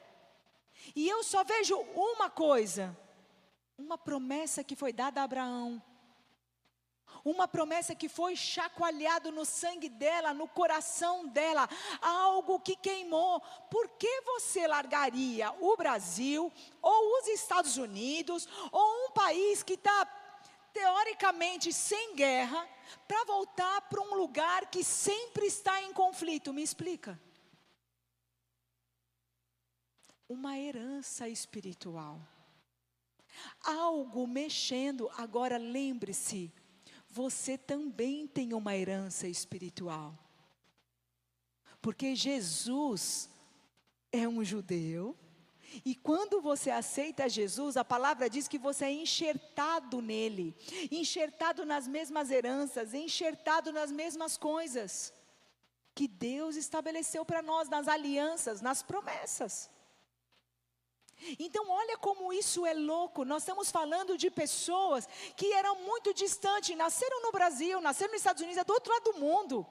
[0.95, 2.95] E eu só vejo uma coisa:
[3.77, 5.81] uma promessa que foi dada a Abraão
[7.23, 11.69] uma promessa que foi chacoalhado no sangue dela, no coração dela,
[12.01, 13.39] algo que queimou.
[13.69, 20.05] Por que você largaria o Brasil, ou os Estados Unidos, ou um país que está
[20.73, 22.67] teoricamente sem guerra,
[23.07, 26.51] para voltar para um lugar que sempre está em conflito?
[26.51, 27.19] Me explica.
[30.27, 32.19] Uma herança espiritual.
[33.63, 35.09] Algo mexendo.
[35.17, 36.51] Agora lembre-se,
[37.09, 40.17] você também tem uma herança espiritual.
[41.81, 43.29] Porque Jesus
[44.11, 45.17] é um judeu,
[45.85, 50.55] e quando você aceita Jesus, a palavra diz que você é enxertado nele,
[50.91, 55.13] enxertado nas mesmas heranças, enxertado nas mesmas coisas
[55.95, 59.69] que Deus estabeleceu para nós, nas alianças, nas promessas.
[61.39, 63.23] Então, olha como isso é louco.
[63.23, 68.41] Nós estamos falando de pessoas que eram muito distantes, nasceram no Brasil, nasceram nos Estados
[68.41, 69.65] Unidos, é do outro lado do mundo.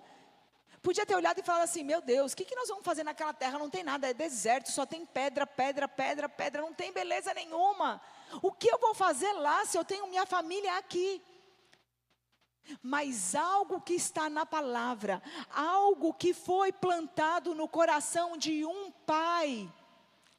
[0.82, 3.32] Podia ter olhado e falado assim: meu Deus, o que, que nós vamos fazer naquela
[3.32, 3.58] terra?
[3.58, 8.00] Não tem nada, é deserto, só tem pedra, pedra, pedra, pedra, não tem beleza nenhuma.
[8.42, 11.22] O que eu vou fazer lá se eu tenho minha família aqui?
[12.82, 19.70] Mas algo que está na palavra, algo que foi plantado no coração de um pai,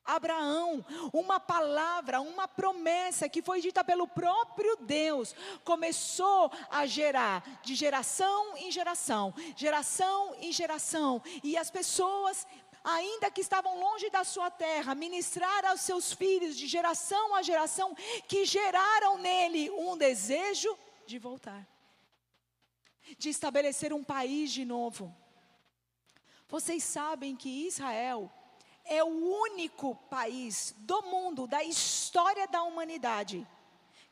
[0.05, 7.73] Abraão, uma palavra, uma promessa que foi dita pelo próprio Deus, começou a gerar de
[7.73, 12.45] geração em geração, geração em geração, e as pessoas
[12.83, 17.95] ainda que estavam longe da sua terra, ministrar aos seus filhos de geração a geração,
[18.27, 21.65] que geraram nele um desejo de voltar,
[23.17, 25.15] de estabelecer um país de novo.
[26.49, 28.31] Vocês sabem que Israel
[28.85, 33.47] é o único país do mundo, da história da humanidade,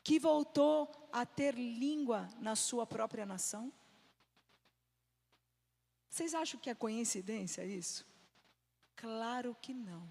[0.02, 3.72] que voltou a ter língua na sua própria nação?
[6.08, 8.06] Vocês acham que é coincidência isso?
[8.96, 10.08] Claro que não.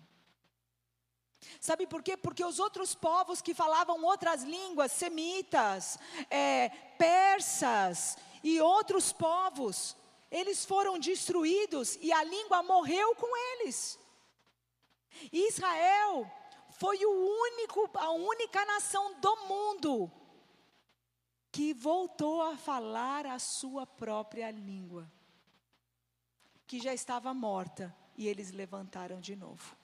[1.60, 2.16] Sabe por quê?
[2.16, 5.98] Porque os outros povos que falavam outras línguas, semitas,
[6.30, 9.96] é, persas e outros povos,
[10.30, 14.00] eles foram destruídos e a língua morreu com eles.
[15.32, 16.30] Israel
[16.72, 20.12] foi o único, a única nação do mundo
[21.52, 25.12] que voltou a falar a sua própria língua,
[26.66, 29.76] que já estava morta e eles levantaram de novo.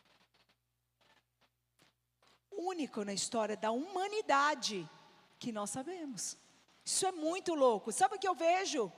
[2.51, 4.89] Único na história da humanidade
[5.37, 6.37] que nós sabemos.
[6.83, 7.91] Isso é muito louco.
[7.91, 8.91] Sabe o que eu vejo?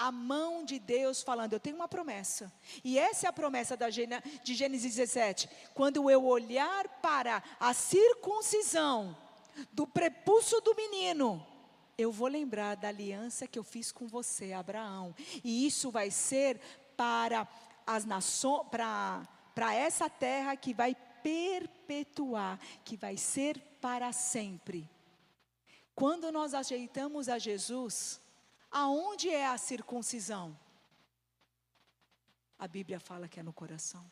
[0.00, 2.50] A mão de Deus falando: Eu tenho uma promessa.
[2.82, 5.48] E essa é a promessa da, de Gênesis 17.
[5.74, 9.14] Quando eu olhar para a circuncisão
[9.70, 11.46] do prepúcio do menino,
[11.98, 15.14] eu vou lembrar da aliança que eu fiz com você, Abraão.
[15.44, 16.58] E isso vai ser
[16.96, 17.46] para
[17.86, 24.88] as nações, para, para essa terra que vai perpetuar, que vai ser para sempre.
[25.94, 28.19] Quando nós ajeitamos a Jesus,
[28.70, 30.56] Aonde é a circuncisão?
[32.58, 34.08] A Bíblia fala que é no coração.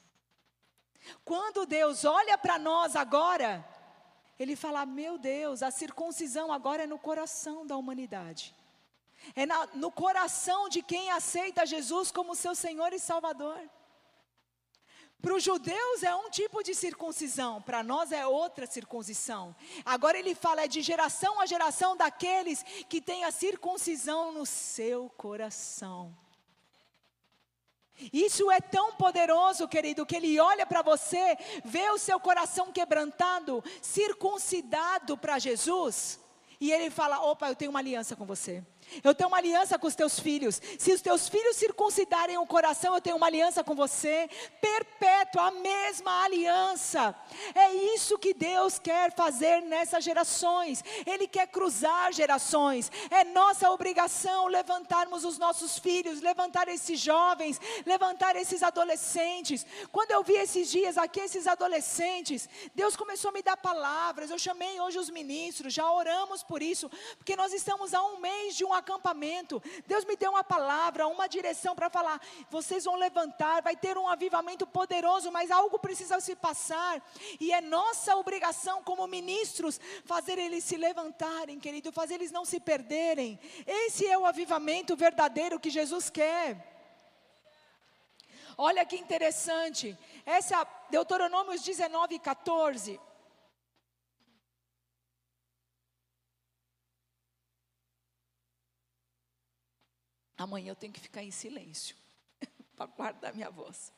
[1.25, 3.65] Quando Deus olha para nós agora,
[4.39, 8.55] Ele fala: Meu Deus, a circuncisão agora é no coração da humanidade.
[9.35, 13.61] É na, no coração de quem aceita Jesus como seu Senhor e Salvador.
[15.21, 19.55] Para os judeus é um tipo de circuncisão, para nós é outra circuncisão.
[19.85, 25.11] Agora ele fala é de geração a geração daqueles que têm a circuncisão no seu
[25.17, 26.17] coração.
[28.13, 33.63] Isso é tão poderoso, querido, que ele olha para você, vê o seu coração quebrantado,
[33.83, 36.21] circuncidado para Jesus,
[36.61, 38.65] e ele fala: opa, eu tenho uma aliança com você.
[39.03, 40.61] Eu tenho uma aliança com os teus filhos.
[40.79, 44.29] Se os teus filhos circuncidarem o coração, eu tenho uma aliança com você.
[44.61, 47.15] Perpétua, a mesma aliança.
[47.55, 50.83] É isso que Deus quer fazer nessas gerações.
[51.07, 52.91] Ele quer cruzar gerações.
[53.11, 59.67] É nossa obrigação levantarmos os nossos filhos, levantar esses jovens, levantar esses adolescentes.
[59.93, 64.31] Quando eu vi esses dias aqui, esses adolescentes, Deus começou a me dar palavras.
[64.31, 68.57] Eu chamei hoje os ministros, já oramos por isso, porque nós estamos há um mês
[68.57, 69.63] de um acampamento.
[69.87, 72.21] Deus me deu uma palavra, uma direção para falar.
[72.51, 77.03] Vocês vão levantar, vai ter um avivamento poderoso, mas algo precisa se passar.
[77.39, 82.59] E é nossa obrigação como ministros fazer eles se levantarem, querido, fazer eles não se
[82.59, 83.39] perderem.
[83.67, 86.77] Esse é o avivamento verdadeiro que Jesus quer.
[88.57, 89.97] Olha que interessante.
[90.27, 93.01] Essa Deuteronômio 19, 14.
[100.39, 101.97] Amanhã eu tenho que ficar em silêncio
[102.77, 103.93] para guardar minha voz.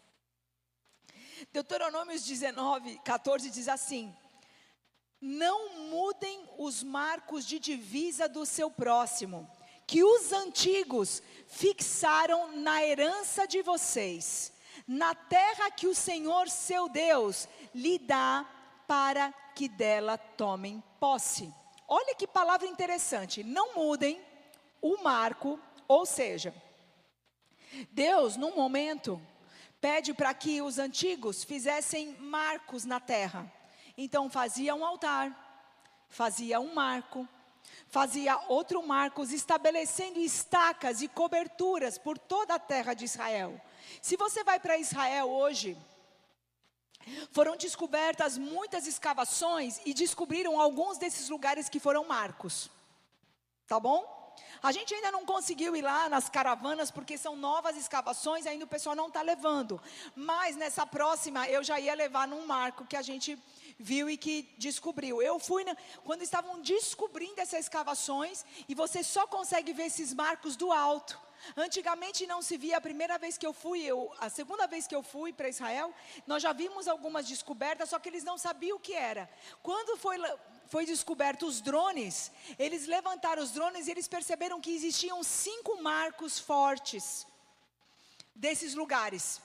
[1.53, 4.15] Deuteronômios 19, 14 diz assim:
[5.21, 9.47] Não mudem os marcos de divisa do seu próximo,
[9.87, 14.51] que os antigos fixaram na herança de vocês,
[14.89, 18.49] na terra que o Senhor seu Deus lhe dá
[18.89, 21.53] para que dela tomem posse.
[21.87, 23.45] Olha que palavra interessante.
[23.45, 24.25] Não mudem
[24.81, 26.55] o marco ou seja,
[27.91, 29.21] Deus, num momento,
[29.81, 33.53] pede para que os antigos fizessem marcos na terra.
[33.99, 35.35] Então fazia um altar,
[36.09, 37.29] fazia um marco,
[37.89, 43.61] fazia outro marco, estabelecendo estacas e coberturas por toda a terra de Israel.
[44.01, 45.77] Se você vai para Israel hoje,
[47.33, 52.71] foram descobertas muitas escavações e descobriram alguns desses lugares que foram marcos.
[53.67, 54.20] Tá bom?
[54.63, 58.69] A gente ainda não conseguiu ir lá nas caravanas, porque são novas escavações, ainda o
[58.69, 59.81] pessoal não está levando.
[60.15, 63.39] Mas nessa próxima, eu já ia levar num marco que a gente
[63.79, 65.23] viu e que descobriu.
[65.23, 70.57] Eu fui, na, quando estavam descobrindo essas escavações, e você só consegue ver esses marcos
[70.57, 71.19] do alto.
[71.57, 74.95] Antigamente não se via, a primeira vez que eu fui, eu, a segunda vez que
[74.95, 75.93] eu fui para Israel,
[76.27, 79.29] nós já vimos algumas descobertas, só que eles não sabiam o que era.
[79.63, 80.19] Quando foi
[80.71, 86.39] foi descoberto os drones, eles levantaram os drones e eles perceberam que existiam cinco marcos
[86.39, 87.27] fortes
[88.35, 89.43] desses lugares.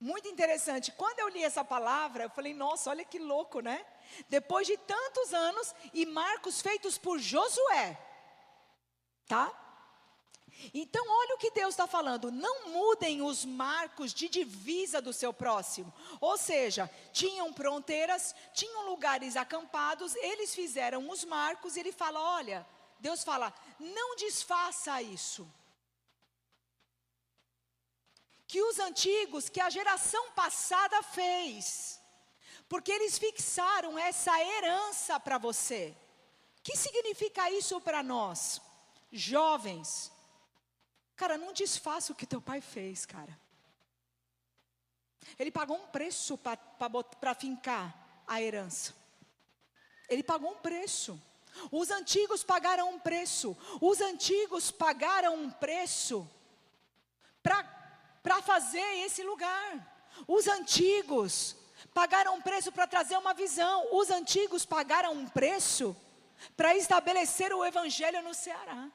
[0.00, 0.92] Muito interessante.
[0.92, 3.84] Quando eu li essa palavra, eu falei, nossa, olha que louco, né?
[4.28, 7.98] Depois de tantos anos e marcos feitos por Josué,
[9.26, 9.52] tá?
[10.74, 15.32] Então, olha o que Deus está falando: não mudem os marcos de divisa do seu
[15.32, 15.92] próximo.
[16.20, 22.66] Ou seja, tinham fronteiras, tinham lugares acampados, eles fizeram os marcos, e ele fala: olha,
[22.98, 25.48] Deus fala, não desfaça isso.
[28.46, 32.00] Que os antigos, que a geração passada fez,
[32.68, 35.94] porque eles fixaram essa herança para você.
[36.58, 38.60] O que significa isso para nós,
[39.12, 40.10] jovens?
[41.18, 43.36] Cara, não desfaça o que teu pai fez, cara.
[45.36, 48.94] Ele pagou um preço para fincar a herança.
[50.08, 51.20] Ele pagou um preço.
[51.72, 53.56] Os antigos pagaram um preço.
[53.80, 56.24] Os antigos pagaram um preço
[57.42, 60.14] para fazer esse lugar.
[60.24, 61.56] Os antigos
[61.92, 63.88] pagaram um preço para trazer uma visão.
[63.90, 65.96] Os antigos pagaram um preço
[66.56, 68.88] para estabelecer o evangelho no Ceará.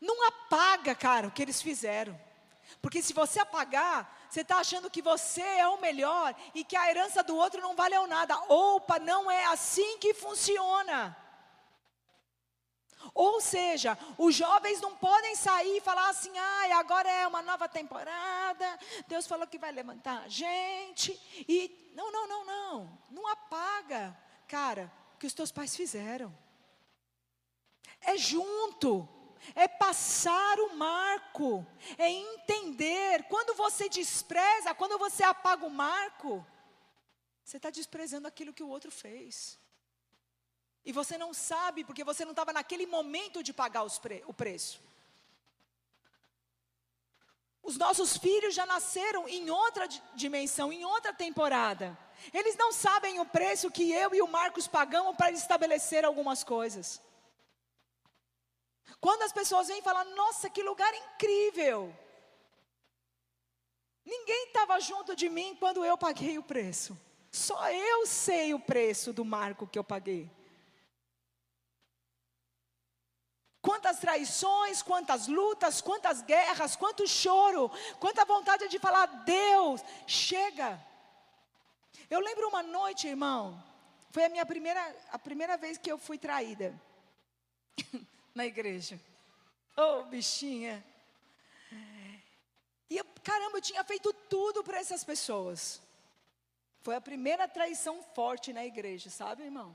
[0.00, 2.18] Não apaga, cara, o que eles fizeram.
[2.80, 6.90] Porque se você apagar, você está achando que você é o melhor e que a
[6.90, 8.36] herança do outro não valeu nada.
[8.48, 11.16] Opa, não é assim que funciona.
[13.14, 17.68] Ou seja, os jovens não podem sair e falar assim: ah, agora é uma nova
[17.68, 21.18] temporada, Deus falou que vai levantar a gente.
[21.48, 22.98] E não, não, não, não.
[23.10, 24.16] Não apaga,
[24.48, 26.36] cara, o que os teus pais fizeram.
[28.00, 29.08] É junto
[29.54, 31.66] é passar o marco,
[31.98, 33.24] é entender.
[33.24, 36.44] Quando você despreza, quando você apaga o marco,
[37.44, 39.58] você está desprezando aquilo que o outro fez.
[40.84, 44.80] E você não sabe, porque você não estava naquele momento de pagar pre o preço.
[47.62, 51.98] Os nossos filhos já nasceram em outra dimensão, em outra temporada.
[52.32, 57.00] Eles não sabem o preço que eu e o Marcos pagamos para estabelecer algumas coisas.
[59.00, 61.94] Quando as pessoas vêm falar, nossa, que lugar incrível.
[64.04, 66.98] Ninguém estava junto de mim quando eu paguei o preço.
[67.30, 70.30] Só eu sei o preço do marco que eu paguei.
[73.66, 77.68] quantas traições, quantas lutas, quantas guerras, quanto choro,
[77.98, 80.80] quanta vontade de falar, Deus, chega.
[82.08, 83.60] Eu lembro uma noite, irmão,
[84.10, 86.80] foi a minha primeira, a primeira vez que eu fui traída
[88.36, 89.00] na igreja.
[89.76, 90.84] Oh, bichinha.
[92.90, 95.80] E eu, caramba, eu tinha feito tudo para essas pessoas.
[96.82, 99.70] Foi a primeira traição forte na igreja, sabe, irmão?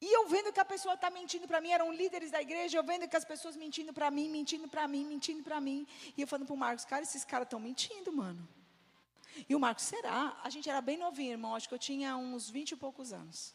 [0.00, 2.82] E eu vendo que a pessoa está mentindo para mim, eram líderes da igreja, eu
[2.82, 5.86] vendo que as pessoas mentindo para mim, mentindo para mim, mentindo para mim.
[6.16, 8.42] E eu falando para o Marcos, cara, esses caras estão mentindo, mano.
[9.48, 10.36] E o Marcos, será?
[10.42, 13.54] A gente era bem novinho, irmão, acho que eu tinha uns vinte e poucos anos.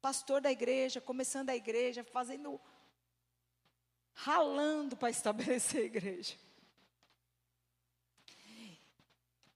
[0.00, 2.60] Pastor da igreja, começando a igreja, fazendo.
[4.12, 6.36] ralando para estabelecer a igreja.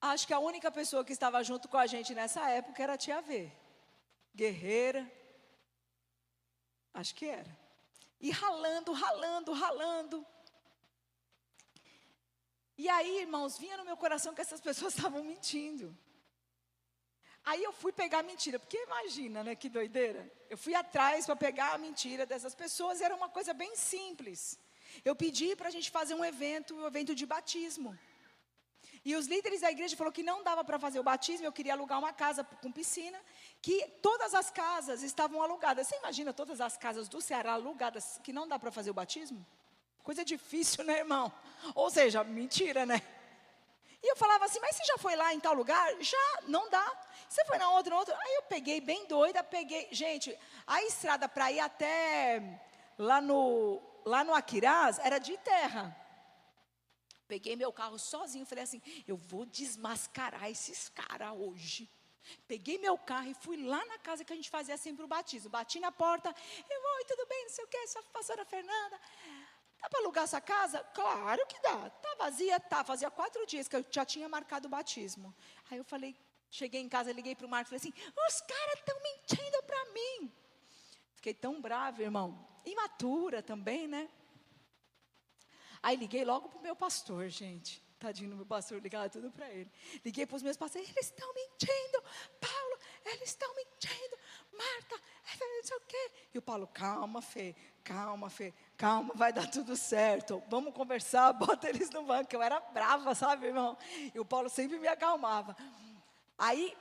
[0.01, 2.99] Acho que a única pessoa que estava junto com a gente nessa época era a
[2.99, 3.51] tia V.
[4.35, 5.11] Guerreira,
[6.95, 7.59] Acho que era.
[8.21, 10.27] E ralando, ralando, ralando.
[12.79, 15.97] E aí, irmãos, vinha no meu coração que essas pessoas estavam mentindo.
[17.45, 20.33] Aí eu fui pegar a mentira, porque imagina, né, que doideira.
[20.49, 24.59] Eu fui atrás para pegar a mentira dessas pessoas, era uma coisa bem simples.
[25.05, 27.99] Eu pedi para a gente fazer um evento, um evento de batismo.
[29.05, 31.75] E os líderes da igreja falaram que não dava para fazer o batismo, eu queria
[31.75, 33.21] alugar uma casa com piscina,
[33.61, 35.87] que todas as casas estavam alugadas.
[35.87, 39.45] Você imagina todas as casas do Ceará alugadas, que não dá para fazer o batismo?
[40.03, 41.31] Coisa difícil, né, irmão?
[41.75, 43.03] Ou seja, mentira, né?
[44.05, 45.91] E eu falava assim, mas você já foi lá em tal lugar?
[45.99, 46.87] Já, não dá.
[47.27, 48.15] Você foi na outra, na outra.
[48.15, 49.89] Aí eu peguei, bem doida, peguei.
[49.91, 52.61] Gente, a estrada para ir até
[52.99, 55.97] lá no, lá no Aquiraz era de terra.
[57.27, 61.91] Peguei meu carro sozinho, falei assim: eu vou desmascarar esses caras hoje.
[62.47, 65.49] Peguei meu carro e fui lá na casa que a gente fazia sempre o batismo.
[65.49, 66.29] Bati na porta,
[66.69, 69.01] eu, oi, tudo bem, não sei o que, sou a pastora Fernanda.
[69.85, 70.83] Dá para alugar essa casa?
[70.95, 71.91] Claro que dá.
[71.91, 72.59] Tá vazia?
[72.59, 72.83] Tá.
[72.83, 75.35] Fazia quatro dias que eu já tinha marcado o batismo.
[75.71, 76.17] Aí eu falei,
[76.51, 79.85] cheguei em casa, liguei para o Marcos e falei assim: os caras estão mentindo para
[79.93, 80.33] mim.
[81.17, 82.49] Fiquei tão brava, irmão.
[82.65, 84.09] Imatura também, né?
[85.83, 87.85] Aí liguei logo para o meu pastor, gente.
[87.99, 89.71] Tadinho meu pastor, ligava tudo para ele.
[90.03, 92.03] Liguei para os meus pastores, eles estão mentindo.
[92.41, 94.17] Paulo, eles estão mentindo.
[94.51, 94.97] Marta,
[95.41, 96.11] não sei o quê.
[96.33, 97.55] E o Paulo, calma, Fê,
[97.85, 100.43] calma, Fê, calma, vai dar tudo certo.
[100.49, 102.35] Vamos conversar, bota eles no banco.
[102.35, 103.77] Eu era brava, sabe, irmão?
[104.15, 105.55] E o Paulo sempre me acalmava.
[106.39, 106.75] Aí,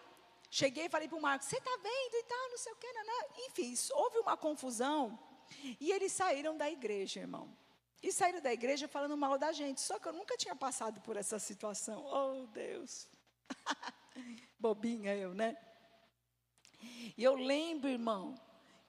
[0.49, 3.05] cheguei e falei para o Marcos, você está vendo e tal, não sei o não,
[3.05, 3.45] não.
[3.47, 5.19] Enfim, houve uma confusão.
[5.79, 7.55] E eles saíram da igreja, irmão.
[8.01, 9.81] E saíram da igreja falando mal da gente.
[9.81, 12.03] Só que eu nunca tinha passado por essa situação.
[12.05, 13.07] Oh, Deus.
[14.59, 15.57] Bobinha eu, né?
[17.17, 18.35] E eu lembro, irmão,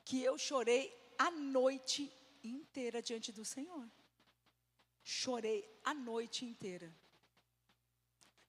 [0.04, 2.12] que eu chorei a noite
[2.42, 3.86] inteira diante do Senhor.
[5.02, 6.94] Chorei a noite inteira.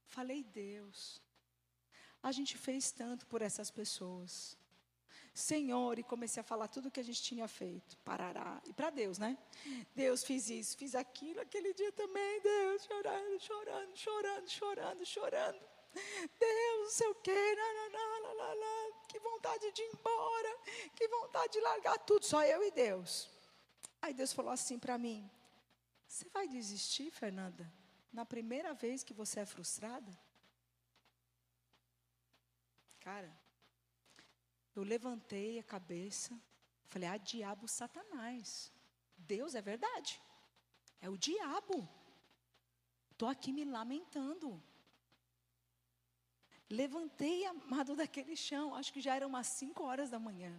[0.04, 1.22] Falei, Deus,
[2.22, 4.58] a gente fez tanto por essas pessoas.
[5.34, 7.98] Senhor, e comecei a falar tudo que a gente tinha feito.
[8.00, 8.62] Parará.
[8.66, 9.38] E para Deus, né?
[9.96, 15.62] Deus, fiz isso, fiz aquilo, aquele dia também, Deus, chorando, chorando, chorando, chorando, chorando.
[16.40, 17.56] Deus, não sei o quê,
[19.06, 20.58] que vontade de ir embora,
[20.96, 23.30] que vontade de largar tudo, só eu e Deus.
[24.02, 25.30] Aí Deus falou assim para mim:
[26.08, 27.72] Você vai desistir, Fernanda,
[28.12, 30.12] na primeira vez que você é frustrada?
[33.00, 33.32] Cara,
[34.76, 36.40] eu levantei a cabeça,
[36.86, 38.72] falei: ah, diabo, Satanás.
[39.18, 40.22] Deus é verdade.
[41.02, 41.88] É o diabo.
[43.12, 44.62] Estou aqui me lamentando.
[46.70, 50.52] Levantei amado daquele chão, acho que já eram umas 5 horas da manhã.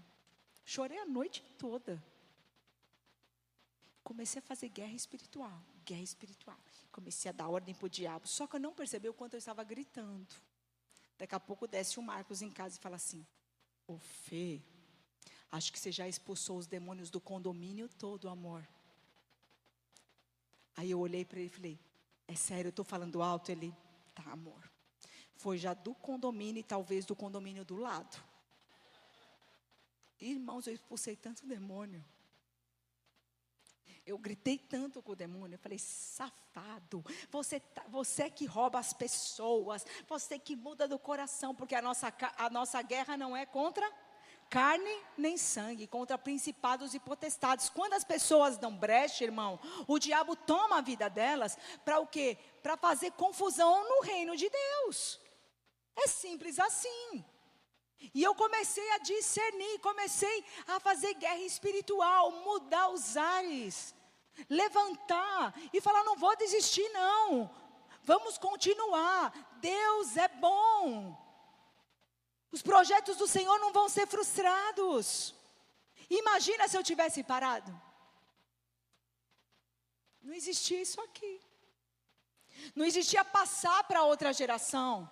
[0.64, 2.02] Chorei a noite toda.
[4.04, 6.56] Comecei a fazer guerra espiritual, guerra espiritual.
[6.92, 9.38] Comecei a dar ordem para o diabo, só que eu não percebi o quanto eu
[9.38, 10.32] estava gritando.
[11.18, 13.26] Daqui a pouco desce o Marcos em casa e fala assim:
[13.86, 14.62] Ô Fê,
[15.50, 18.66] acho que você já expulsou os demônios do condomínio todo, amor.
[20.76, 21.80] Aí eu olhei para ele e falei:
[22.28, 23.50] É sério, eu estou falando alto?
[23.50, 23.74] Ele,
[24.14, 24.70] tá, amor.
[25.36, 28.16] Foi já do condomínio e talvez do condomínio do lado.
[30.20, 32.04] Irmãos, eu expulsei tanto demônio.
[34.06, 38.92] Eu gritei tanto com o demônio, eu falei, safado, você, tá, você que rouba as
[38.92, 43.92] pessoas, você que muda do coração, porque a nossa, a nossa guerra não é contra
[44.48, 47.68] carne nem sangue, contra principados e potestades.
[47.68, 49.58] Quando as pessoas dão brecha, irmão,
[49.88, 52.38] o diabo toma a vida delas para o quê?
[52.62, 55.20] Para fazer confusão no reino de Deus.
[55.96, 57.24] É simples assim.
[58.14, 63.94] E eu comecei a discernir, comecei a fazer guerra espiritual, mudar os ares,
[64.48, 67.50] levantar e falar: não vou desistir, não,
[68.02, 69.32] vamos continuar.
[69.60, 71.16] Deus é bom,
[72.56, 75.34] os projetos do Senhor não vão ser frustrados.
[76.08, 77.70] Imagina se eu tivesse parado.
[80.22, 81.40] Não existia isso aqui.
[82.74, 85.10] Não existia passar para outra geração.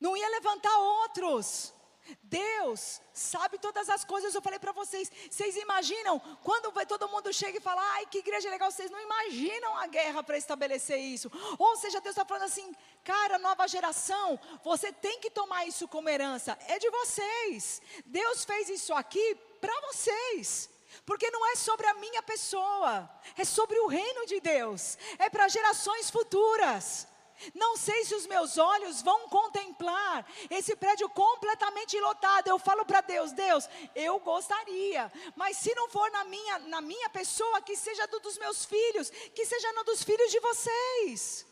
[0.00, 1.74] Não ia levantar outros.
[2.22, 5.10] Deus sabe todas as coisas, eu falei para vocês.
[5.30, 9.00] Vocês imaginam quando vai, todo mundo chega e fala, ai que igreja legal, vocês não
[9.00, 11.30] imaginam a guerra para estabelecer isso.
[11.58, 12.74] Ou seja, Deus está falando assim,
[13.04, 17.80] cara, nova geração, você tem que tomar isso como herança, é de vocês.
[18.06, 20.68] Deus fez isso aqui para vocês.
[21.06, 25.46] Porque não é sobre a minha pessoa, é sobre o reino de Deus, é para
[25.48, 27.06] gerações futuras.
[27.54, 32.48] Não sei se os meus olhos vão contemplar esse prédio completamente lotado.
[32.48, 37.08] Eu falo para Deus, Deus, eu gostaria, mas se não for na minha, na minha
[37.10, 41.46] pessoa, que seja do, dos meus filhos, que seja no dos filhos de vocês.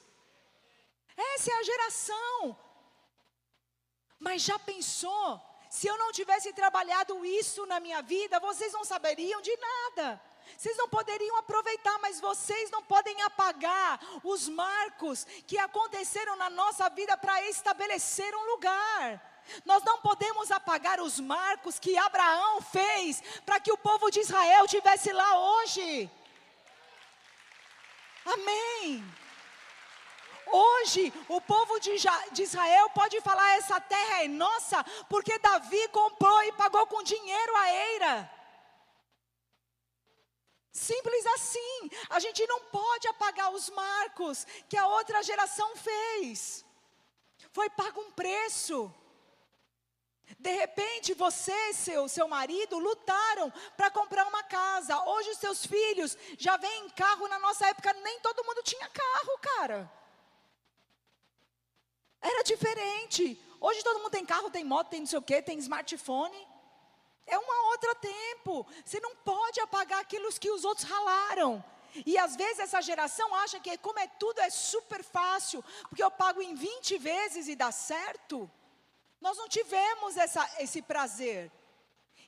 [1.16, 2.58] Essa é a geração.
[4.18, 9.40] Mas já pensou se eu não tivesse trabalhado isso na minha vida, vocês não saberiam
[9.40, 10.27] de nada.
[10.56, 16.88] Vocês não poderiam aproveitar, mas vocês não podem apagar os marcos que aconteceram na nossa
[16.90, 19.22] vida para estabelecer um lugar.
[19.64, 24.66] Nós não podemos apagar os marcos que Abraão fez para que o povo de Israel
[24.66, 26.10] tivesse lá hoje.
[28.24, 29.04] Amém.
[30.50, 31.92] Hoje, o povo de,
[32.42, 37.72] Israel pode falar: essa terra é nossa, porque Davi comprou e pagou com dinheiro a
[37.72, 38.37] eira.
[40.78, 41.90] Simples assim.
[42.08, 46.64] A gente não pode apagar os marcos que a outra geração fez.
[47.52, 48.92] Foi pago um preço.
[50.38, 55.02] De repente, você, seu, seu marido, lutaram para comprar uma casa.
[55.04, 57.26] Hoje, os seus filhos já vêm em carro.
[57.26, 59.92] Na nossa época, nem todo mundo tinha carro, cara.
[62.20, 63.40] Era diferente.
[63.60, 66.46] Hoje todo mundo tem carro, tem moto, tem não sei o quê, tem smartphone.
[67.28, 68.66] É uma outra tempo.
[68.84, 71.62] Você não pode apagar aquilo que os outros ralaram.
[72.04, 76.10] E às vezes essa geração acha que como é tudo é super fácil, porque eu
[76.10, 78.50] pago em 20 vezes e dá certo.
[79.20, 81.50] Nós não tivemos essa, esse prazer.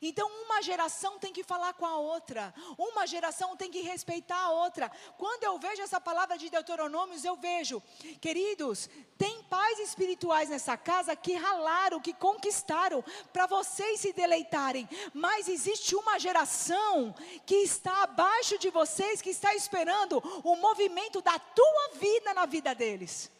[0.03, 4.51] Então, uma geração tem que falar com a outra, uma geração tem que respeitar a
[4.51, 4.91] outra.
[5.19, 7.83] Quando eu vejo essa palavra de Deuteronômios, eu vejo,
[8.21, 8.89] queridos,
[9.19, 15.95] tem pais espirituais nessa casa que ralaram, que conquistaram, para vocês se deleitarem, mas existe
[15.95, 22.33] uma geração que está abaixo de vocês, que está esperando o movimento da tua vida
[22.33, 23.31] na vida deles.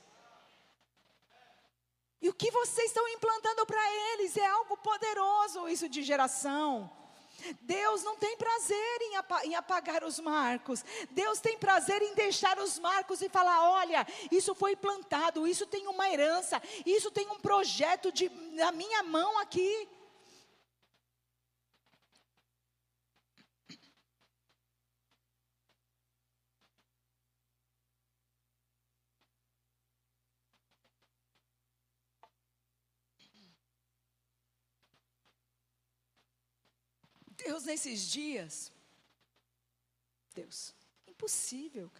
[2.23, 6.91] E o que vocês estão implantando para eles é algo poderoso, isso de geração.
[7.63, 8.99] Deus não tem prazer
[9.45, 10.85] em apagar os marcos.
[11.11, 15.87] Deus tem prazer em deixar os marcos e falar: olha, isso foi plantado, isso tem
[15.87, 19.89] uma herança, isso tem um projeto de, na minha mão aqui.
[37.51, 38.73] Deus, nesses dias,
[40.33, 40.73] Deus,
[41.13, 41.91] impossível.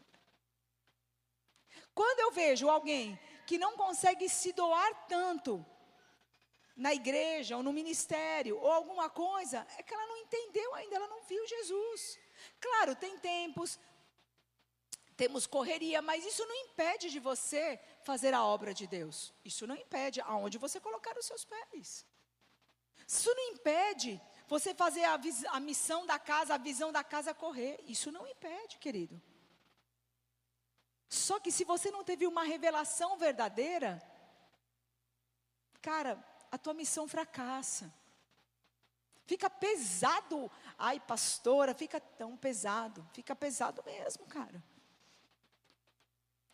[1.93, 5.53] Quando eu vejo alguém que não consegue se doar tanto
[6.77, 11.09] na igreja ou no ministério ou alguma coisa, é que ela não entendeu ainda, ela
[11.09, 12.17] não viu Jesus.
[12.61, 13.77] Claro, tem tempos,
[15.17, 17.65] temos correria, mas isso não impede de você
[18.05, 19.35] fazer a obra de Deus.
[19.45, 22.07] Isso não impede aonde você colocar os seus pés.
[23.05, 24.21] Isso não impede
[24.51, 25.17] você fazer a,
[25.53, 27.79] a missão da casa, a visão da casa correr.
[27.87, 29.23] Isso não impede, querido.
[31.09, 34.03] Só que se você não teve uma revelação verdadeira,
[35.81, 36.19] cara,
[36.51, 37.95] a tua missão fracassa.
[39.25, 40.51] Fica pesado.
[40.77, 43.09] Ai, pastora, fica tão pesado.
[43.13, 44.61] Fica pesado mesmo, cara.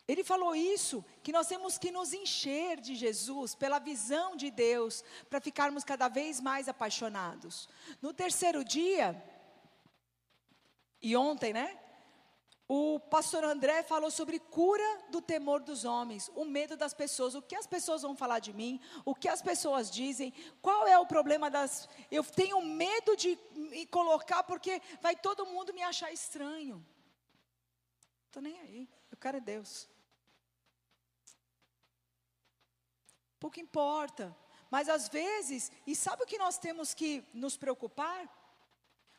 [0.07, 5.03] Ele falou isso, que nós temos que nos encher de Jesus, pela visão de Deus,
[5.29, 7.67] para ficarmos cada vez mais apaixonados.
[8.01, 9.21] No terceiro dia,
[11.01, 11.77] e ontem, né?
[12.69, 17.41] O pastor André falou sobre cura do temor dos homens, o medo das pessoas, o
[17.41, 21.05] que as pessoas vão falar de mim, o que as pessoas dizem, qual é o
[21.05, 21.87] problema das.
[22.11, 26.85] Eu tenho medo de me colocar porque vai todo mundo me achar estranho.
[28.25, 29.87] Estou nem aí, eu quero é Deus.
[33.39, 34.35] Pouco importa.
[34.69, 38.29] Mas às vezes, e sabe o que nós temos que nos preocupar?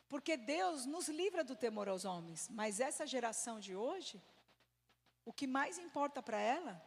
[0.07, 4.21] Porque Deus nos livra do temor aos homens, mas essa geração de hoje,
[5.23, 6.81] o que mais importa para ela,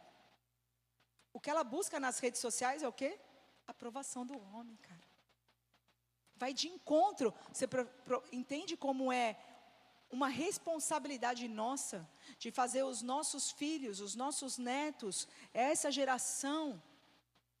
[1.31, 3.19] o que ela busca nas redes sociais é o quê?
[3.65, 5.01] Aprovação do homem, cara.
[6.35, 9.39] Vai de encontro, você pro, pro, entende como é
[10.11, 12.07] uma responsabilidade nossa
[12.37, 16.81] de fazer os nossos filhos, os nossos netos, essa geração,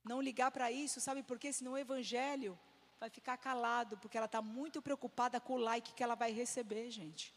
[0.03, 1.53] não ligar para isso, sabe por quê?
[1.53, 2.59] Senão o evangelho
[2.99, 6.89] vai ficar calado, porque ela está muito preocupada com o like que ela vai receber,
[6.89, 7.33] gente.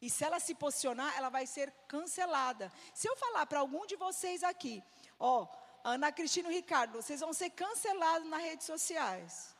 [0.00, 2.72] E se ela se posicionar, ela vai ser cancelada.
[2.94, 4.82] Se eu falar para algum de vocês aqui,
[5.18, 5.46] ó,
[5.84, 9.56] Ana Cristina e Ricardo, vocês vão ser cancelados nas redes sociais.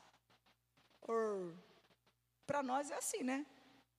[2.46, 3.44] Para nós é assim, né?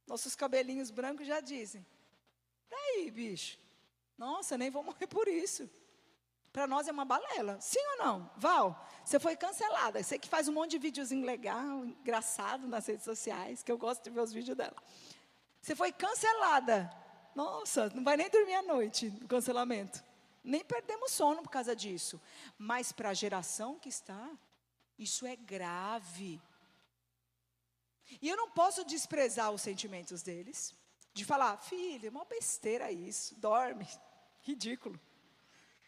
[0.08, 1.86] Nossos cabelinhos brancos já dizem.
[2.70, 3.58] Daí, bicho.
[4.18, 5.70] Nossa, nem vou morrer por isso.
[6.54, 7.60] Para nós é uma balela.
[7.60, 8.32] Sim ou não?
[8.38, 10.04] Val, você foi cancelada.
[10.04, 14.04] Você que faz um monte de videozinho legal, engraçado nas redes sociais, que eu gosto
[14.04, 14.76] de ver os vídeos dela.
[15.60, 16.94] Você foi cancelada.
[17.34, 20.04] Nossa, não vai nem dormir à noite no cancelamento.
[20.44, 22.22] Nem perdemos sono por causa disso.
[22.56, 24.30] Mas para a geração que está,
[25.00, 26.40] isso é grave.
[28.22, 30.76] E eu não posso desprezar os sentimentos deles,
[31.16, 33.88] de falar, filho, é uma besteira isso, dorme,
[34.44, 35.00] ridículo.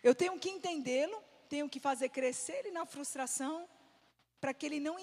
[0.07, 3.67] Eu tenho que entendê-lo, tenho que fazer crescer ele na frustração,
[4.39, 4.95] para que ele não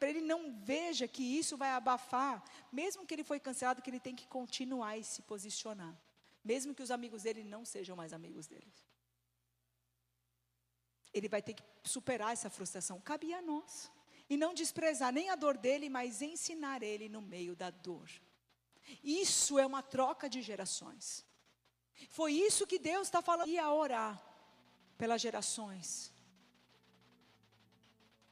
[0.00, 4.14] ele não veja que isso vai abafar, mesmo que ele foi cancelado, que ele tem
[4.14, 5.98] que continuar e se posicionar,
[6.44, 8.70] mesmo que os amigos dele não sejam mais amigos dele.
[11.12, 13.00] Ele vai ter que superar essa frustração.
[13.00, 13.90] Cabia a nós
[14.28, 18.10] e não desprezar nem a dor dele, mas ensinar ele no meio da dor.
[19.02, 21.24] Isso é uma troca de gerações.
[22.10, 23.48] Foi isso que Deus está falando.
[23.48, 24.33] E a orar
[24.96, 26.12] pelas gerações.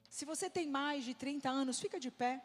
[0.08, 2.42] Se você tem mais de 30 anos, fica de pé.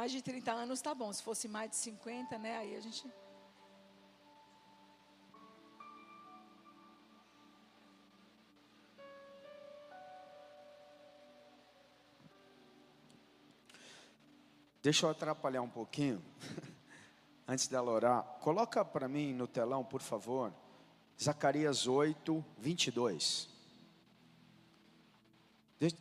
[0.00, 1.12] Mais de 30 anos tá bom.
[1.12, 2.56] Se fosse mais de 50, né?
[2.56, 3.06] Aí a gente.
[14.82, 16.24] Deixa eu atrapalhar um pouquinho.
[17.46, 20.50] Antes dela orar, coloca para mim no telão, por favor,
[21.22, 23.50] Zacarias 8, 22.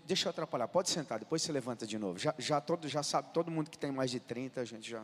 [0.06, 2.20] Deixa eu atrapalhar, pode sentar, depois você levanta de novo.
[2.20, 5.02] Já, já, todo, já sabe, todo mundo que tem mais de 30, a gente já.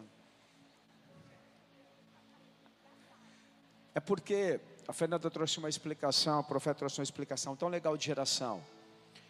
[3.93, 8.05] É porque a Fernanda trouxe uma explicação, o profeta trouxe uma explicação tão legal de
[8.05, 8.61] geração,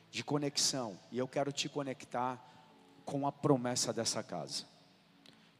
[0.09, 2.43] de conexão, e eu quero te conectar
[3.05, 4.65] com a promessa dessa casa.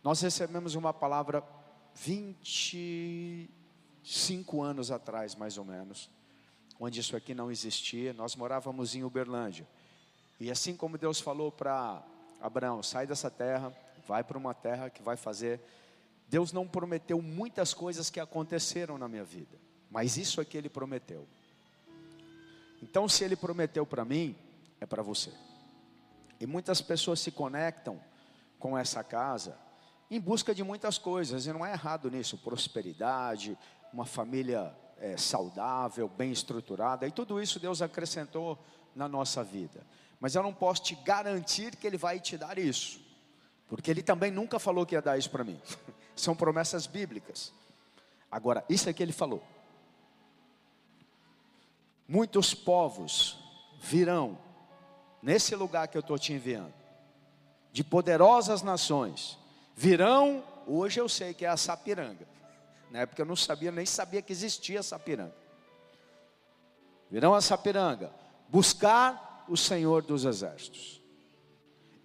[0.04, 1.44] Nós recebemos uma palavra
[1.94, 6.10] 25 anos atrás, mais ou menos,
[6.80, 8.14] onde isso aqui não existia.
[8.14, 9.68] Nós morávamos em Uberlândia.
[10.40, 12.04] E assim como Deus falou para
[12.42, 13.74] Abraão, sai dessa terra,
[14.08, 15.60] vai para uma terra que vai fazer.
[16.28, 19.58] Deus não prometeu muitas coisas que aconteceram na minha vida,
[19.90, 21.28] mas isso é que Ele prometeu.
[22.82, 24.36] Então, se Ele prometeu para mim,
[24.82, 25.32] é para você.
[26.40, 28.02] E muitas pessoas se conectam
[28.60, 29.58] com essa casa
[30.10, 33.58] em busca de muitas coisas, e não é errado nisso, prosperidade,
[33.92, 38.58] uma família é, saudável, bem estruturada, e tudo isso Deus acrescentou
[38.96, 39.86] na nossa vida.
[40.20, 43.00] Mas eu não posso te garantir que Ele vai te dar isso,
[43.68, 45.60] porque Ele também nunca falou que ia dar isso para mim.
[46.16, 47.52] São promessas bíblicas.
[48.32, 49.44] Agora, isso é que Ele falou.
[52.08, 53.38] Muitos povos
[53.82, 54.38] virão
[55.22, 56.74] nesse lugar que eu estou te enviando,
[57.72, 59.40] de poderosas nações,
[59.76, 62.28] virão, hoje eu sei que é a Sapiranga,
[62.92, 65.36] na época eu não sabia, nem sabia que existia Sapiranga.
[67.10, 68.12] Virão a Sapiranga,
[68.50, 71.02] buscar o Senhor dos exércitos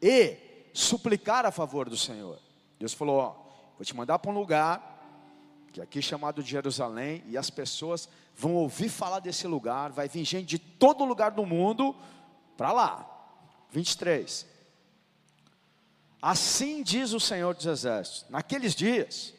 [0.01, 0.37] e
[0.75, 2.39] suplicar a favor do Senhor.
[2.79, 3.31] Deus falou: ó,
[3.77, 4.91] vou te mandar para um lugar
[5.73, 9.93] que é aqui é chamado de Jerusalém e as pessoas vão ouvir falar desse lugar,
[9.93, 11.95] vai vir gente de todo lugar do mundo
[12.57, 13.07] para lá.
[13.71, 14.47] 23.
[16.21, 19.33] Assim diz o Senhor dos Exércitos: naqueles dias,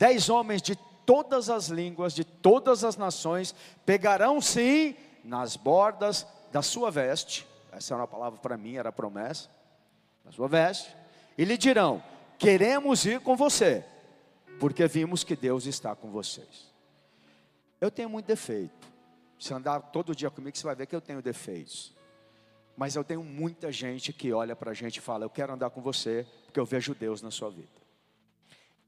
[0.00, 0.74] dez homens de
[1.04, 7.92] todas as línguas, de todas as nações, pegarão sim nas bordas da sua veste, essa
[7.92, 9.50] era uma palavra para mim, era promessa,
[10.24, 10.96] da sua veste,
[11.36, 12.02] e lhe dirão:
[12.38, 13.84] Queremos ir com você,
[14.58, 16.72] porque vimos que Deus está com vocês.
[17.78, 18.88] Eu tenho muito defeito.
[19.38, 21.94] Se andar todo dia comigo, você vai ver que eu tenho defeitos.
[22.74, 25.68] Mas eu tenho muita gente que olha para a gente e fala: Eu quero andar
[25.68, 27.68] com você, porque eu vejo Deus na sua vida.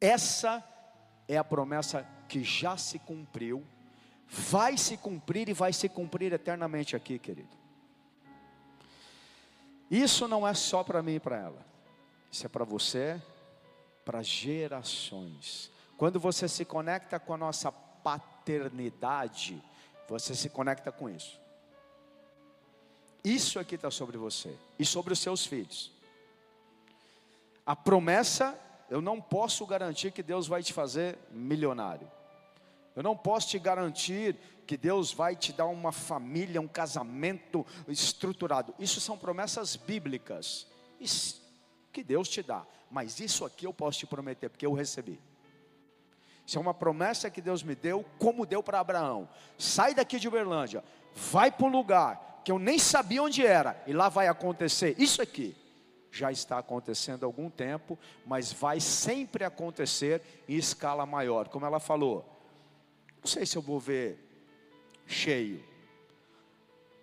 [0.01, 0.65] Essa
[1.29, 3.65] é a promessa que já se cumpriu,
[4.29, 7.57] vai se cumprir e vai se cumprir eternamente aqui, querido.
[9.91, 11.67] Isso não é só para mim e para ela,
[12.31, 13.21] isso é para você,
[14.05, 15.71] para gerações.
[15.99, 19.63] Quando você se conecta com a nossa paternidade,
[20.09, 21.41] você se conecta com isso.
[23.25, 25.93] Isso aqui está sobre você e sobre os seus filhos.
[27.65, 28.59] A promessa,
[28.91, 32.11] eu não posso garantir que Deus vai te fazer milionário.
[32.95, 38.75] Eu não posso te garantir que Deus vai te dar uma família, um casamento estruturado.
[38.79, 40.67] Isso são promessas bíblicas
[41.93, 42.65] que Deus te dá.
[42.91, 45.19] Mas isso aqui eu posso te prometer, porque eu recebi.
[46.47, 49.29] Isso é uma promessa que Deus me deu, como deu para Abraão.
[49.57, 53.93] Sai daqui de Uberlândia, vai para um lugar que eu nem sabia onde era, e
[53.93, 55.57] lá vai acontecer isso aqui.
[56.13, 61.49] Já está acontecendo há algum tempo, mas vai sempre acontecer em escala maior.
[61.49, 62.25] Como ela falou,
[63.19, 64.19] não sei se eu vou ver
[65.07, 65.65] cheio.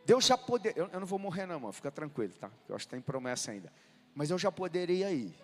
[0.05, 2.51] Deus já poderia, eu, eu não vou morrer não, mano, fica tranquilo, tá?
[2.69, 3.73] Eu acho que tem promessa ainda.
[4.13, 5.35] Mas eu já poderia ir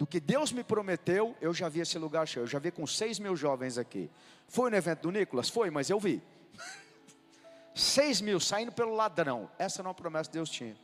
[0.00, 2.44] do que Deus me prometeu, eu já vi esse lugar cheio.
[2.44, 4.10] Eu já vi com seis mil jovens aqui.
[4.48, 5.50] Foi no evento do Nicolas?
[5.50, 6.22] Foi, mas eu vi.
[7.74, 9.50] seis mil saindo pelo ladrão.
[9.58, 10.74] Essa não é uma promessa que Deus tinha.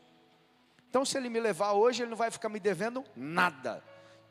[0.96, 3.84] Então, se Ele me levar hoje, Ele não vai ficar me devendo nada.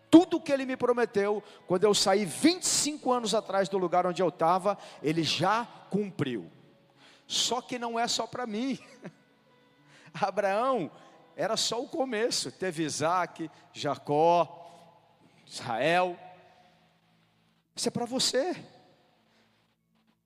[0.09, 4.29] Tudo que Ele me prometeu, quando eu saí 25 anos atrás do lugar onde eu
[4.29, 6.51] estava, Ele já cumpriu.
[7.27, 8.79] Só que não é só para mim.
[10.19, 10.89] Abraão
[11.35, 12.51] era só o começo.
[12.51, 14.67] Teve Isaac, Jacó,
[15.45, 16.17] Israel.
[17.75, 18.55] Isso é para você.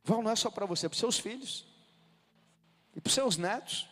[0.07, 1.67] Não é só para você, é para seus filhos
[2.95, 3.89] e para seus netos,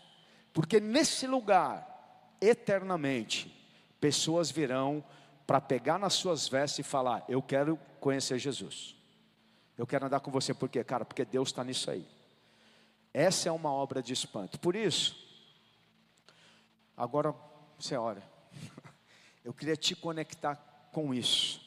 [0.54, 1.97] porque nesse lugar,
[2.42, 3.54] eternamente,
[4.00, 5.04] pessoas virão
[5.46, 8.96] para pegar nas suas vestes e falar: Eu quero conhecer Jesus,
[9.78, 11.06] eu quero andar com você, por quê, cara?
[11.06, 12.06] Porque Deus está nisso aí.
[13.14, 15.16] Essa é uma obra de espanto, por isso,
[16.96, 17.34] agora
[17.80, 18.22] você ora,
[19.44, 20.56] eu queria te conectar
[20.92, 21.62] com isso,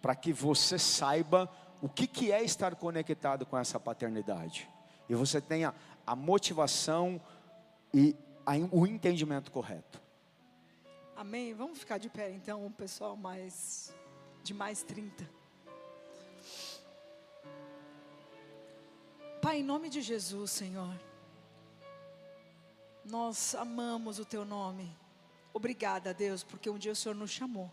[0.00, 1.50] para que você saiba
[1.82, 4.68] o que, que é estar conectado com essa paternidade,
[5.08, 5.74] e você tenha
[6.06, 7.20] a motivação
[7.92, 8.14] e
[8.46, 10.03] a, o entendimento correto.
[11.16, 11.54] Amém?
[11.54, 13.94] Vamos ficar de pé então, pessoal mais
[14.42, 15.28] de mais 30.
[19.40, 20.94] Pai, em nome de Jesus, Senhor,
[23.04, 24.90] nós amamos o Teu nome.
[25.52, 27.70] Obrigada, Deus, porque um dia o Senhor nos chamou.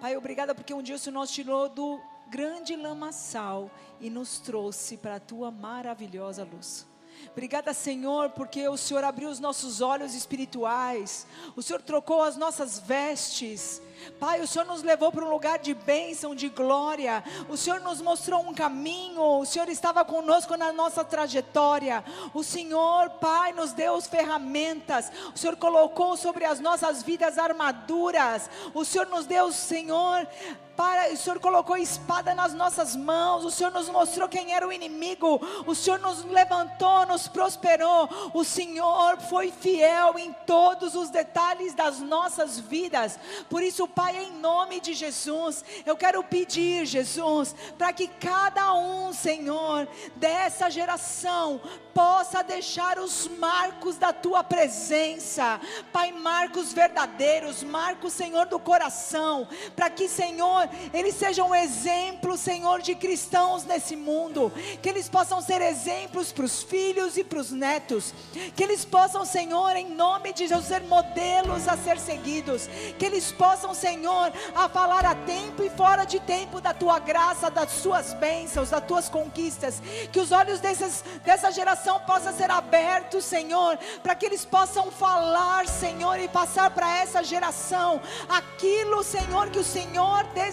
[0.00, 4.96] Pai, obrigada porque um dia o Senhor nos tirou do grande lamaçal e nos trouxe
[4.96, 6.86] para a tua maravilhosa luz.
[7.30, 12.78] Obrigada, Senhor, porque o Senhor abriu os nossos olhos espirituais, o Senhor trocou as nossas
[12.78, 13.80] vestes,
[14.18, 17.22] Pai, o Senhor nos levou para um lugar de bênção, de glória.
[17.48, 19.20] O Senhor nos mostrou um caminho.
[19.20, 22.04] O Senhor estava conosco na nossa trajetória.
[22.34, 25.10] O Senhor, Pai, nos deu as ferramentas.
[25.34, 28.48] O Senhor colocou sobre as nossas vidas armaduras.
[28.74, 30.26] O Senhor nos deu, Senhor,
[31.12, 35.40] o Senhor colocou espada nas nossas mãos, o Senhor nos mostrou quem era o inimigo,
[35.66, 42.00] o Senhor nos levantou, nos prosperou, o Senhor foi fiel em todos os detalhes das
[42.00, 43.18] nossas vidas.
[43.48, 49.12] Por isso, Pai, em nome de Jesus, eu quero pedir, Jesus, para que cada um,
[49.12, 51.60] Senhor, dessa geração
[51.94, 55.60] possa deixar os marcos da tua presença,
[55.92, 62.80] Pai, marcos verdadeiros, marcos, Senhor, do coração, para que, Senhor, eles sejam um exemplo, Senhor,
[62.80, 67.50] de cristãos nesse mundo, que eles possam ser exemplos para os filhos e para os
[67.50, 68.14] netos,
[68.54, 72.68] que eles possam, Senhor, em nome de Jesus, ser modelos a ser seguidos,
[72.98, 77.50] que eles possam, Senhor, a falar a tempo e fora de tempo da tua graça,
[77.50, 79.82] das suas bênçãos, das tuas conquistas.
[80.10, 85.66] Que os olhos desses, dessa geração possam ser abertos, Senhor, para que eles possam falar,
[85.66, 90.51] Senhor, e passar para essa geração aquilo, Senhor, que o Senhor deseja.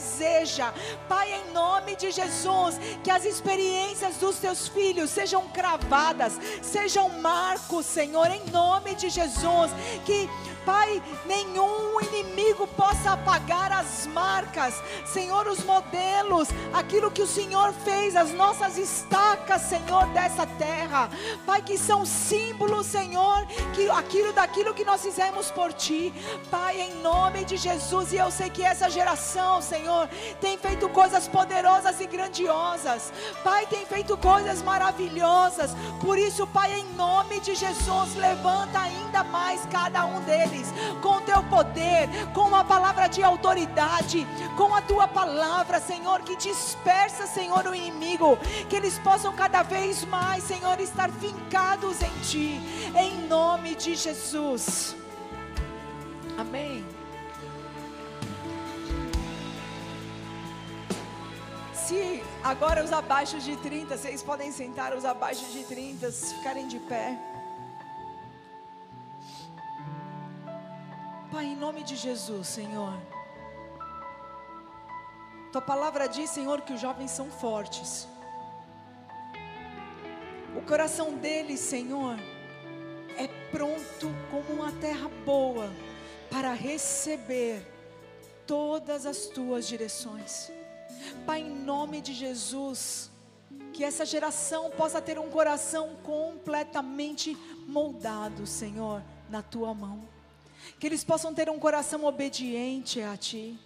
[1.07, 7.85] Pai, em nome de Jesus, que as experiências dos teus filhos sejam cravadas, sejam marcos,
[7.85, 9.71] Senhor, em nome de Jesus.
[10.05, 10.29] Que,
[10.65, 18.15] Pai, nenhum inimigo possa apagar as marcas, Senhor, os modelos, aquilo que o Senhor fez,
[18.15, 21.09] as nossas estacas, Senhor, dessa terra.
[21.45, 26.13] Pai, que são símbolos, Senhor, que aquilo daquilo que nós fizemos por ti.
[26.49, 30.07] Pai, em nome de Jesus, e eu sei que essa geração, Senhor,
[30.41, 33.11] tem feito coisas poderosas e grandiosas.
[33.43, 35.71] Pai, tem feito coisas maravilhosas.
[36.01, 40.58] Por isso, Pai, em nome de Jesus, levanta ainda mais cada um deles
[41.01, 46.35] com o teu poder, com uma palavra de autoridade, com a tua palavra, Senhor, que
[46.35, 48.37] dispersa, Senhor, o inimigo,
[48.69, 52.61] que eles possam cada vez mais, Senhor, estar fincados em ti,
[52.97, 54.95] em nome de Jesus.
[56.37, 56.85] Amém.
[61.73, 66.77] Se agora os abaixo de 30, vocês podem sentar os abaixo de 30, ficarem de
[66.79, 67.17] pé.
[71.31, 72.93] Pai, em nome de Jesus, Senhor.
[75.51, 78.07] Tua palavra diz, Senhor, que os jovens são fortes.
[80.55, 82.17] O coração deles, Senhor,
[83.15, 85.69] é pronto como uma terra boa
[86.31, 87.61] para receber
[88.47, 90.51] todas as tuas direções.
[91.27, 93.11] Pai, em nome de Jesus,
[93.71, 100.18] que essa geração possa ter um coração completamente moldado, Senhor, na tua mão.
[100.79, 103.57] Que eles possam ter um coração obediente a Ti.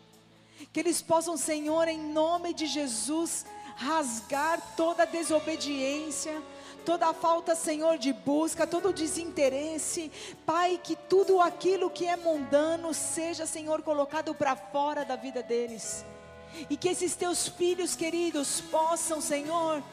[0.71, 6.41] Que eles possam, Senhor, em nome de Jesus, rasgar toda desobediência,
[6.85, 10.11] toda a falta, Senhor, de busca, todo o desinteresse.
[10.45, 16.05] Pai, que tudo aquilo que é mundano seja, Senhor, colocado para fora da vida deles.
[16.69, 19.83] E que esses teus filhos queridos possam, Senhor,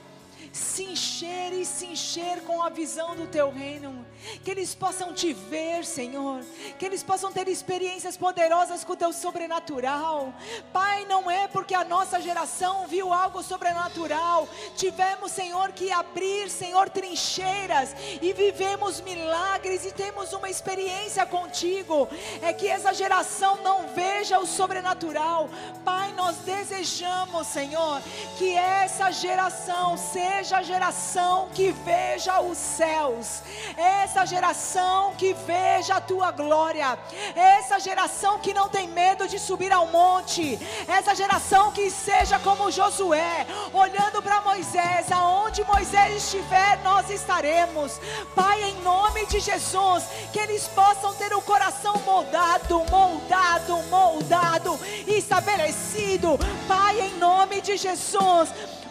[0.52, 4.04] se encher e se encher com a visão do teu reino,
[4.42, 6.42] que eles possam te ver, Senhor,
[6.78, 10.32] que eles possam ter experiências poderosas com o teu sobrenatural.
[10.72, 16.88] Pai, não é porque a nossa geração viu algo sobrenatural, tivemos, Senhor, que abrir, Senhor,
[16.88, 22.08] trincheiras e vivemos milagres e temos uma experiência contigo,
[22.42, 25.48] é que essa geração não veja o sobrenatural.
[25.84, 28.00] Pai, nós desejamos, Senhor,
[28.38, 33.42] que essa geração seja seja a geração que veja os céus,
[33.76, 36.98] essa geração que veja a tua glória,
[37.34, 42.70] essa geração que não tem medo de subir ao monte, essa geração que seja como
[42.70, 48.00] Josué, olhando para Moisés, aonde Moisés estiver, nós estaremos.
[48.34, 56.38] Pai, em nome de Jesus, que eles possam ter o coração moldado, moldado, moldado, estabelecido.
[56.68, 58.48] Pai, em nome de Jesus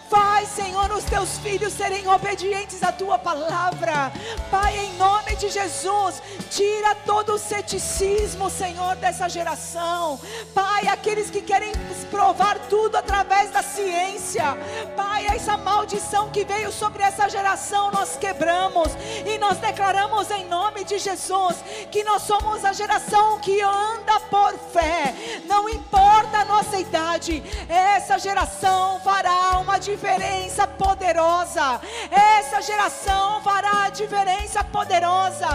[0.10, 4.12] Faz, Senhor, os teus filhos serem obedientes à tua palavra.
[4.50, 10.20] Pai, em nome de Jesus, tira todo o ceticismo, Senhor, dessa geração.
[10.52, 11.72] Pai, aqueles que querem
[12.10, 14.58] provar tudo através da ciência.
[14.96, 18.88] Pai, essa maldição que veio sobre essa geração, nós quebramos
[19.28, 21.58] e nós declaramos em nome de Jesus
[21.92, 25.14] que nós somos a geração que anda por fé.
[25.46, 31.82] Não importa a nossa idade, essa geração fará uma diferença diferença poderosa.
[32.10, 35.48] Essa geração fará a diferença poderosa.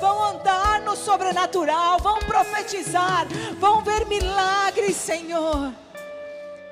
[0.00, 3.28] Vão andar no sobrenatural, vão profetizar,
[3.60, 5.72] vão ver milagres, Senhor.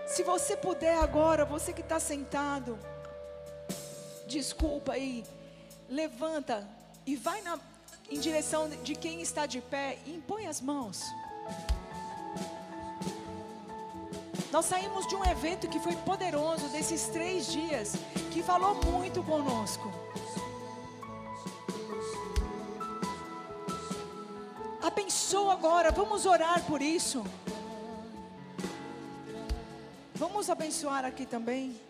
[0.08, 2.76] Se você puder agora, você que está sentado,
[4.26, 5.24] desculpa aí,
[5.88, 6.66] levanta
[7.06, 7.60] e vai na,
[8.10, 11.04] em direção de quem está de pé e impõe as mãos.
[14.50, 17.94] Nós saímos de um evento que foi poderoso, desses três dias,
[18.32, 19.90] que falou muito conosco.
[24.82, 27.24] Abençoa agora, vamos orar por isso.
[30.14, 31.80] Vamos abençoar aqui também.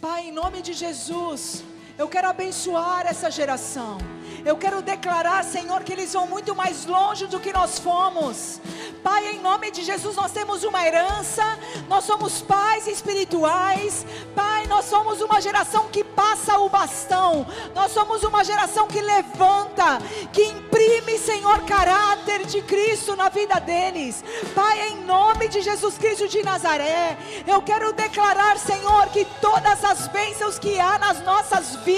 [0.00, 1.64] Pai, em nome de Jesus,
[2.00, 3.98] eu quero abençoar essa geração.
[4.42, 8.58] Eu quero declarar, Senhor, que eles vão muito mais longe do que nós fomos.
[9.02, 14.06] Pai, em nome de Jesus, nós temos uma herança, nós somos pais espirituais.
[14.34, 19.98] Pai, nós somos uma geração que passa o bastão, nós somos uma geração que levanta,
[20.32, 24.24] que imprime, Senhor, caráter de Cristo na vida deles.
[24.54, 30.08] Pai, em nome de Jesus Cristo de Nazaré, eu quero declarar, Senhor, que todas as
[30.08, 31.89] bênçãos que há nas nossas vidas,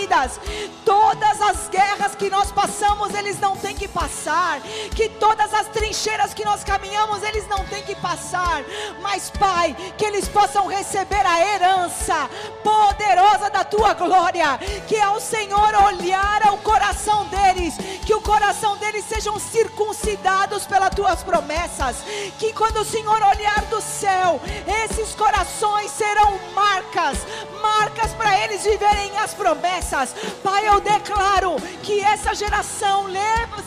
[0.84, 4.61] todas as guerras que nós passamos, eles não têm que passar,
[4.95, 8.62] que todas as trincheiras que nós caminhamos, eles não têm que passar,
[9.01, 12.28] mas Pai, que eles possam receber a herança
[12.62, 17.74] poderosa da tua glória, que ao Senhor olhar ao coração deles,
[18.05, 21.97] que o coração deles sejam circuncidados pelas tuas promessas.
[22.39, 24.41] Que quando o Senhor olhar do céu,
[24.85, 27.18] esses corações serão marcas,
[27.61, 30.14] marcas para eles viverem as promessas.
[30.43, 33.03] Pai, eu declaro que essa geração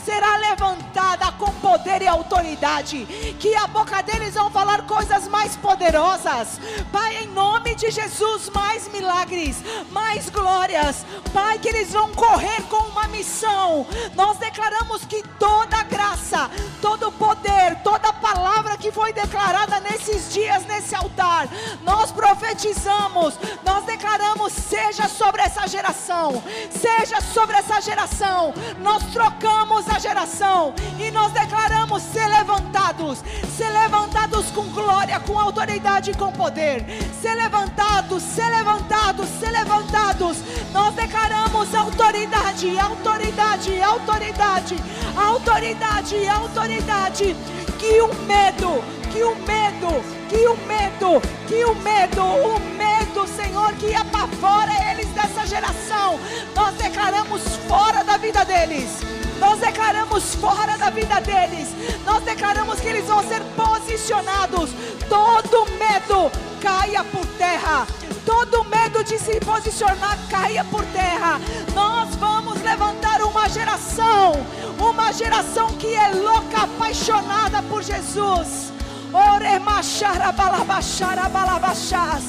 [0.05, 3.07] será levantada com poder e autoridade,
[3.39, 6.59] que a boca deles vão falar coisas mais poderosas.
[6.91, 11.03] Pai, em nome de Jesus, mais milagres, mais glórias.
[11.34, 13.88] Pai, que eles vão correr com uma missão.
[14.13, 16.51] Nós declaramos que toda graça,
[16.84, 21.47] todo poder, toda palavra que foi declarada nesses dias nesse altar,
[21.82, 28.53] nós profetizamos, nós declaramos seja sobre essa geração, seja sobre essa geração.
[28.82, 31.55] Nós trocamos a geração e nós declaramos
[31.99, 33.24] ser levantados,
[33.58, 36.86] ser levantados com glória, com autoridade e com poder.
[37.22, 40.38] Ser levantados, ser levantados, ser levantados.
[40.72, 44.76] Nós declaramos autoridade, autoridade, autoridade,
[45.16, 47.36] autoridade, autoridade.
[47.80, 53.74] Que o medo, que o medo, que o medo, que o medo, o medo, Senhor,
[53.74, 56.20] que apavora eles dessa geração,
[56.56, 59.24] nós declaramos fora da vida deles.
[59.39, 61.69] Nós declaramos fora da vida deles.
[62.05, 64.69] Nós declaramos que eles vão ser posicionados.
[65.09, 66.31] Todo medo
[66.61, 67.88] caia por terra.
[68.25, 71.39] Todo medo de se posicionar caia por terra.
[71.73, 74.33] Nós vamos levantar uma geração,
[74.79, 78.73] uma geração que é louca, apaixonada por Jesus.
[79.13, 82.23] Ore machara balabachara balabachas.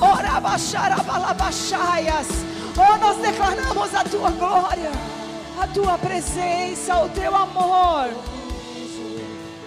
[0.00, 2.26] Ora bachara balabachaias.
[2.74, 4.90] Oh, nós declaramos a tua glória,
[5.58, 8.31] a tua presença, o teu amor.